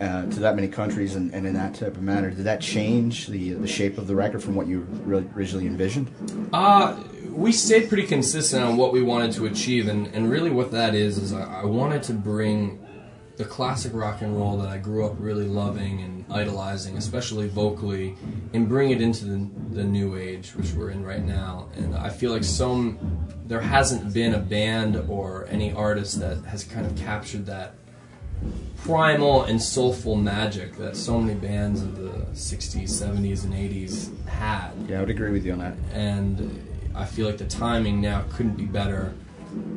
uh, 0.00 0.26
to 0.26 0.38
that 0.40 0.54
many 0.54 0.68
countries 0.68 1.16
and, 1.16 1.34
and 1.34 1.44
in 1.46 1.54
that 1.54 1.74
type 1.74 1.96
of 1.96 2.02
manner, 2.02 2.30
did 2.30 2.44
that 2.44 2.60
change 2.60 3.26
the 3.26 3.54
the 3.54 3.66
shape 3.66 3.98
of 3.98 4.06
the 4.06 4.14
record 4.14 4.40
from 4.42 4.54
what 4.54 4.66
you 4.66 4.86
really 5.04 5.26
originally 5.36 5.66
envisioned? 5.66 6.08
Uh, 6.52 7.02
we 7.30 7.50
stayed 7.50 7.88
pretty 7.88 8.06
consistent 8.06 8.62
on 8.62 8.76
what 8.76 8.92
we 8.92 9.02
wanted 9.02 9.32
to 9.32 9.46
achieve, 9.46 9.88
and, 9.88 10.06
and 10.14 10.30
really 10.30 10.50
what 10.50 10.70
that 10.70 10.94
is 10.94 11.18
is 11.18 11.32
I, 11.32 11.62
I 11.62 11.64
wanted 11.64 12.02
to 12.04 12.12
bring 12.12 12.81
the 13.42 13.48
classic 13.48 13.92
rock 13.92 14.22
and 14.22 14.36
roll 14.36 14.56
that 14.58 14.68
I 14.68 14.78
grew 14.78 15.04
up 15.04 15.14
really 15.18 15.46
loving 15.46 16.00
and 16.00 16.24
idolizing, 16.30 16.96
especially 16.96 17.48
vocally, 17.48 18.14
and 18.52 18.68
bring 18.68 18.90
it 18.90 19.00
into 19.00 19.24
the, 19.24 19.50
the 19.72 19.82
new 19.82 20.16
age, 20.16 20.54
which 20.54 20.72
we're 20.72 20.90
in 20.90 21.04
right 21.04 21.24
now. 21.24 21.68
And 21.74 21.96
I 21.96 22.08
feel 22.08 22.30
like 22.30 22.44
some 22.44 22.98
there 23.46 23.60
hasn't 23.60 24.14
been 24.14 24.34
a 24.34 24.38
band 24.38 24.96
or 25.08 25.46
any 25.50 25.72
artist 25.72 26.20
that 26.20 26.44
has 26.44 26.62
kind 26.62 26.86
of 26.86 26.96
captured 26.96 27.46
that 27.46 27.74
primal 28.78 29.42
and 29.42 29.60
soulful 29.60 30.14
magic 30.14 30.76
that 30.76 30.96
so 30.96 31.20
many 31.20 31.38
bands 31.38 31.82
of 31.82 31.96
the 31.96 32.10
60s, 32.32 32.84
70s, 32.84 33.44
and 33.44 33.52
80s 33.54 34.26
had 34.26 34.70
Yeah, 34.88 34.98
I 34.98 35.00
would 35.00 35.10
agree 35.10 35.32
with 35.32 35.44
you 35.44 35.52
on 35.52 35.58
that. 35.58 35.74
and 35.92 36.68
I 36.94 37.06
feel 37.06 37.26
like 37.26 37.38
the 37.38 37.46
timing 37.46 38.00
now 38.00 38.24
couldn't 38.30 38.56
be 38.56 38.66
better 38.66 39.14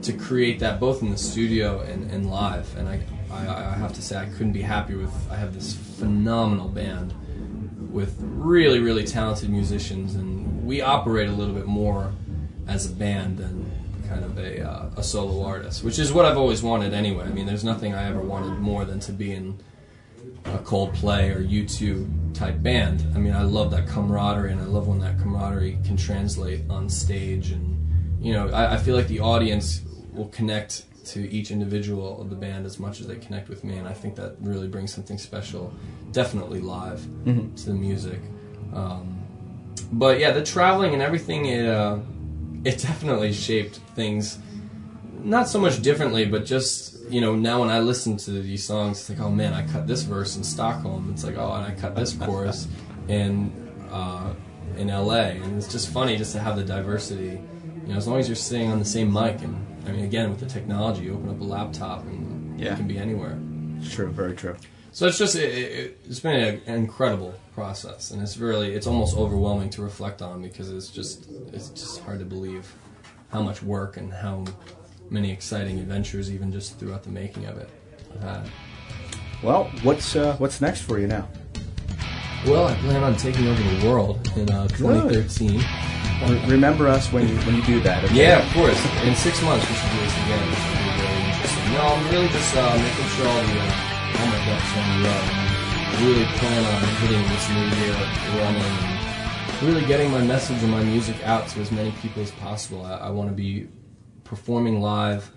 to 0.04 0.14
create 0.14 0.60
that 0.60 0.80
both 0.80 1.02
in 1.02 1.12
the 1.12 1.18
studio 1.18 1.82
and, 1.82 2.10
and 2.12 2.30
live. 2.30 2.76
And 2.78 2.88
I, 2.88 3.02
I, 3.32 3.74
I 3.74 3.76
have 3.76 3.94
to 3.94 4.02
say, 4.02 4.18
I 4.18 4.26
couldn't 4.26 4.54
be 4.54 4.62
happier 4.62 4.98
with. 4.98 5.14
I 5.32 5.36
have 5.36 5.54
this 5.54 5.74
phenomenal 5.74 6.70
band 6.70 7.14
with 7.92 8.16
really, 8.20 8.80
really 8.80 9.06
talented 9.06 9.50
musicians, 9.50 10.16
and 10.16 10.66
we 10.66 10.82
operate 10.82 11.30
a 11.30 11.32
little 11.32 11.54
bit 11.54 11.66
more 11.66 12.12
as 12.68 12.90
a 12.90 12.94
band 12.94 13.38
than 13.38 13.72
kind 14.08 14.24
of 14.24 14.38
a, 14.38 14.62
uh, 14.62 14.90
a 14.98 15.04
solo 15.04 15.46
artist, 15.46 15.84
which 15.84 16.00
is 16.00 16.12
what 16.14 16.26
I've 16.26 16.38
always 16.38 16.62
wanted 16.62 16.94
anyway. 16.94 17.26
I 17.26 17.30
mean, 17.30 17.46
there's 17.46 17.64
nothing 17.64 17.94
I 17.94 18.08
ever 18.08 18.20
wanted 18.22 18.60
more 18.60 18.86
than 18.86 19.00
to 19.02 19.12
be 19.12 19.32
in 19.32 19.58
a 20.46 20.58
Coldplay 20.60 21.36
or 21.36 21.42
U2 21.42 22.36
type 22.36 22.62
band. 22.62 23.06
I 23.16 23.18
mean, 23.18 23.34
I 23.34 23.44
love 23.44 23.72
that 23.72 23.88
camaraderie, 23.88 24.52
and 24.52 24.62
I 24.62 24.66
love 24.66 24.88
when 24.88 25.00
that 25.00 25.20
camaraderie 25.20 25.80
can 25.86 25.98
translate 25.98 26.62
on 26.70 26.90
stage. 26.90 27.52
And 27.52 28.24
you 28.24 28.34
know, 28.34 28.50
I, 28.50 28.76
I 28.76 28.78
feel 28.78 28.96
like 28.96 29.08
the 29.08 29.20
audience 29.20 29.82
will 30.14 30.28
connect 30.28 30.86
to 31.06 31.30
each 31.30 31.52
individual 31.52 32.22
of 32.22 32.30
the 32.30 32.36
band 32.36 32.66
as 32.66 32.80
much 32.80 33.00
as 33.00 33.08
they 33.08 33.16
connect 33.16 33.50
with 33.50 33.64
me, 33.64 33.78
and 33.78 33.88
I 33.88 33.94
think 33.94 34.16
that 34.16 34.36
really 34.40 34.68
brings 34.68 34.94
something 34.94 35.18
special, 35.18 35.74
definitely 36.12 36.62
live 36.62 37.06
to 37.58 37.66
the 37.66 37.74
music. 37.74 38.20
Um, 38.74 39.24
but 39.92 40.20
yeah, 40.20 40.32
the 40.32 40.44
traveling 40.44 40.94
and 40.94 41.02
everything, 41.02 41.46
it 41.46 41.68
uh, 41.68 42.00
it 42.64 42.78
definitely 42.80 43.34
shaped 43.34 43.78
things. 43.96 44.40
Not 45.24 45.48
so 45.48 45.60
much 45.60 45.82
differently, 45.82 46.26
but 46.26 46.46
just 46.46 47.10
you 47.10 47.22
know 47.22 47.36
now 47.36 47.62
when 47.62 47.70
I 47.70 47.80
listen 47.80 48.18
to 48.18 48.32
these 48.32 48.64
songs, 48.64 49.00
it's 49.00 49.10
like 49.10 49.20
oh 49.20 49.30
man, 49.30 49.54
I 49.54 49.66
cut 49.68 49.88
this 49.88 50.04
verse 50.04 50.36
in 50.36 50.44
Stockholm. 50.44 51.10
It's 51.14 51.24
like 51.24 51.38
oh, 51.38 51.54
and 51.54 51.66
I 51.66 51.80
cut 51.80 51.96
this 51.96 52.14
chorus 52.14 52.68
in 53.08 53.52
uh, 53.92 54.34
in 54.78 54.90
L.A. 54.90 55.32
And 55.32 55.58
it's 55.58 55.72
just 55.72 55.90
funny 55.90 56.18
just 56.18 56.34
to 56.34 56.40
have 56.40 56.56
the 56.56 56.64
diversity. 56.64 57.40
You 57.86 57.92
know, 57.92 57.98
as 57.98 58.08
long 58.08 58.20
as 58.20 58.28
you're 58.28 58.36
sitting 58.36 58.72
on 58.72 58.80
the 58.80 58.86
same 58.86 59.14
mic, 59.14 59.42
and 59.42 59.56
I 59.86 59.92
mean, 59.92 60.06
again 60.06 60.30
with 60.30 60.40
the 60.40 60.46
technology, 60.46 61.04
you 61.04 61.14
open 61.16 61.30
up 61.30 61.40
a 61.40 61.44
laptop 61.44 62.04
and 62.06 62.60
Yeah. 62.60 62.72
you 62.72 62.76
can 62.78 62.88
be 62.88 62.98
anywhere. 62.98 63.38
It's 63.80 63.94
true, 63.94 64.10
very 64.10 64.36
true. 64.36 64.56
So 64.92 65.08
it's 65.08 65.18
just 65.18 65.36
it, 65.36 65.42
it, 65.54 66.00
it's 66.08 66.22
been 66.22 66.62
an 66.66 66.74
incredible 66.74 67.34
process, 67.54 68.12
and 68.12 68.22
it's 68.22 68.38
really 68.38 68.74
it's 68.74 68.88
almost 68.88 69.16
overwhelming 69.18 69.70
to 69.72 69.82
reflect 69.82 70.22
on 70.22 70.42
because 70.42 70.72
it's 70.72 70.88
just 70.90 71.28
it's 71.52 71.70
just 71.70 72.00
hard 72.02 72.20
to 72.20 72.26
believe 72.26 72.72
how 73.30 73.42
much 73.42 73.62
work 73.62 73.98
and 73.98 74.14
how 74.14 74.46
many 75.10 75.32
exciting 75.32 75.80
adventures 75.80 76.32
even 76.32 76.52
just 76.52 76.80
throughout 76.80 77.04
the 77.04 77.10
making 77.10 77.46
of 77.46 77.58
it 77.58 77.70
I've 78.16 78.22
had. 78.22 78.50
Well, 79.44 79.66
what's 79.84 80.16
uh, 80.16 80.38
what's 80.38 80.62
next 80.62 80.82
for 80.82 80.98
you 80.98 81.08
now? 81.08 81.28
Well, 82.48 82.68
I 82.68 82.76
plan 82.76 83.04
on 83.04 83.18
taking 83.18 83.48
over 83.48 83.62
the 83.62 83.88
world 83.90 84.26
in 84.38 84.50
uh, 84.50 84.68
2013. 84.70 85.58
Re- 85.58 85.66
Remember 86.48 86.88
us 86.88 87.12
when 87.12 87.28
you 87.28 87.36
when 87.46 87.56
you 87.56 87.64
do 87.64 87.80
that. 87.82 88.04
okay? 88.04 88.16
Yeah, 88.16 88.46
of 88.46 88.54
course. 88.54 88.80
In 89.04 89.16
six 89.16 89.42
months, 89.42 89.68
we 89.70 89.76
should 89.76 89.92
do 89.92 90.00
this 90.00 90.16
again. 90.24 90.44
Be 90.48 90.90
really 91.02 91.22
interesting. 91.28 91.74
No, 91.74 91.82
I'm 91.82 92.04
really 92.12 92.30
just 92.30 92.56
uh, 92.56 92.76
making 92.78 93.08
sure 93.16 93.28
all 93.28 93.44
the 93.44 93.60
uh, 93.60 94.20
all 94.20 94.28
my 94.32 94.40
ducks 94.48 94.72
are 94.74 94.86
in 94.86 95.04
row. 95.04 95.24
Really 96.02 96.26
plan 96.40 96.62
on 96.66 96.82
hitting 97.00 97.24
this 97.30 97.46
new 97.50 97.68
year 97.84 97.96
running 98.42 98.96
really 99.62 99.86
getting 99.86 100.12
my 100.12 100.22
message 100.22 100.62
and 100.62 100.72
my 100.72 100.84
music 100.84 101.16
out 101.24 101.48
to 101.48 101.62
as 101.62 101.72
many 101.72 101.92
people 102.02 102.22
as 102.22 102.32
possible. 102.32 102.86
I, 102.86 102.96
I 102.96 103.10
want 103.10 103.30
to 103.30 103.36
be 103.36 103.68
performing 104.24 104.82
live 104.82 105.32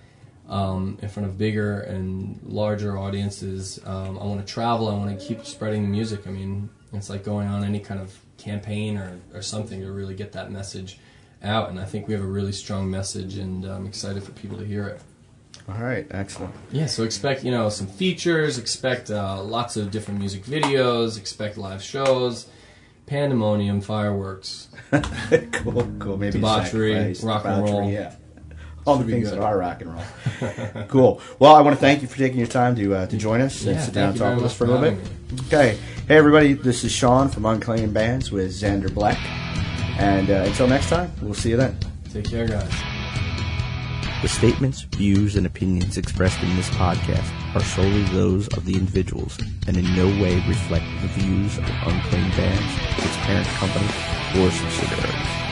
um, 0.49 0.99
in 1.01 1.09
front 1.09 1.29
of 1.29 1.39
bigger 1.39 1.81
and 1.81 2.41
larger 2.43 2.99
audiences. 2.99 3.79
Um, 3.85 4.19
I 4.19 4.25
want 4.25 4.45
to 4.45 4.53
travel. 4.53 4.89
I 4.89 4.95
want 4.95 5.19
to 5.19 5.25
keep 5.25 5.45
spreading 5.47 5.83
the 5.83 5.89
music. 5.89 6.27
I 6.27 6.31
mean, 6.31 6.69
it's 6.93 7.09
like 7.09 7.23
going 7.23 7.49
on 7.49 7.65
any 7.65 7.81
kind 7.81 8.01
of 8.01 8.19
campaign 8.39 8.97
or, 8.97 9.19
or 9.35 9.43
something 9.43 9.81
to 9.81 9.93
really 9.93 10.15
get 10.15 10.33
that 10.33 10.51
message 10.51 10.99
out. 11.43 11.69
And 11.69 11.79
I 11.79 11.85
think 11.85 12.09
we 12.09 12.15
have 12.15 12.23
a 12.23 12.27
really 12.27 12.53
strong 12.53 12.91
message, 12.91 13.37
and 13.37 13.65
I'm 13.65 13.87
excited 13.87 14.23
for 14.23 14.33
people 14.33 14.57
to 14.59 14.65
hear 14.65 14.87
it. 14.89 15.01
All 15.69 15.83
right, 15.83 16.07
excellent. 16.11 16.55
Yeah, 16.73 16.87
so 16.87 17.05
expect 17.05 17.45
you 17.45 17.51
know 17.51 17.69
some 17.69 17.87
features, 17.87 18.59
expect 18.59 19.11
uh, 19.11 19.43
lots 19.43 19.77
of 19.77 19.91
different 19.91 20.19
music 20.19 20.45
videos, 20.45 21.19
expect 21.19 21.59
live 21.59 21.83
shows, 21.83 22.49
pandemonium, 23.07 23.81
fireworks. 23.81 24.69
cool, 25.53 25.87
cool. 25.99 26.17
Maybe 26.17 26.39
Debauchery, 26.39 27.15
sacrifice, 27.15 27.25
rock 27.25 27.45
and 27.45 27.63
roll. 27.63 27.91
Yeah. 27.91 28.15
All 28.87 28.97
the 28.97 29.05
Should 29.05 29.11
things 29.11 29.29
good. 29.29 29.39
that 29.39 29.45
are 29.45 29.59
rock 29.59 29.83
and 29.83 29.93
roll. 29.93 30.85
cool. 30.89 31.21
Well, 31.39 31.55
I 31.55 31.61
want 31.61 31.77
to 31.77 31.81
thank 31.81 32.01
you 32.01 32.09
for 32.09 32.17
taking 32.17 32.39
your 32.39 32.47
time 32.47 32.75
to 32.77 32.95
uh, 32.95 33.07
to 33.07 33.17
join 33.19 33.43
us 33.43 33.63
and 33.67 33.75
Yeah, 33.75 33.83
sit 33.83 33.93
down 33.93 34.11
and 34.11 34.19
talk 34.19 34.37
with 34.37 34.47
us 34.47 34.57
for 34.57 34.65
a 34.65 34.69
little 34.69 34.91
bit. 34.91 35.11
Okay. 35.47 35.79
Hey, 36.09 36.17
everybody. 36.17 36.55
This 36.55 36.85
is 36.85 36.91
Sean 36.91 37.29
from 37.29 37.45
Unclaimed 37.45 37.93
Bands 37.93 38.33
with 38.33 38.51
Xander 38.51 38.91
Black. 38.91 39.19
And 39.99 40.31
uh, 40.31 40.45
until 40.47 40.67
next 40.67 40.89
time, 40.89 41.13
we'll 41.21 41.35
see 41.35 41.51
you 41.51 41.59
then. 41.59 41.77
Take 42.11 42.25
care, 42.25 42.49
guys. 42.49 42.73
The 44.23 44.29
statements, 44.29 44.81
views, 44.85 45.37
and 45.37 45.45
opinions 45.45 45.99
expressed 45.99 46.43
in 46.43 46.57
this 46.57 46.71
podcast 46.71 47.31
are 47.55 47.61
solely 47.61 48.05
those 48.05 48.49
of 48.57 48.65
the 48.65 48.73
individuals 48.73 49.37
and 49.67 49.77
in 49.77 49.85
no 49.95 50.07
way 50.23 50.43
reflect 50.49 50.87
the 51.03 51.09
views 51.09 51.59
of 51.59 51.69
Unclaimed 51.69 52.33
Bands, 52.33 53.05
its 53.05 53.17
parent 53.19 53.47
company, 53.49 53.89
or 54.41 54.51
subsidiaries. 54.51 55.48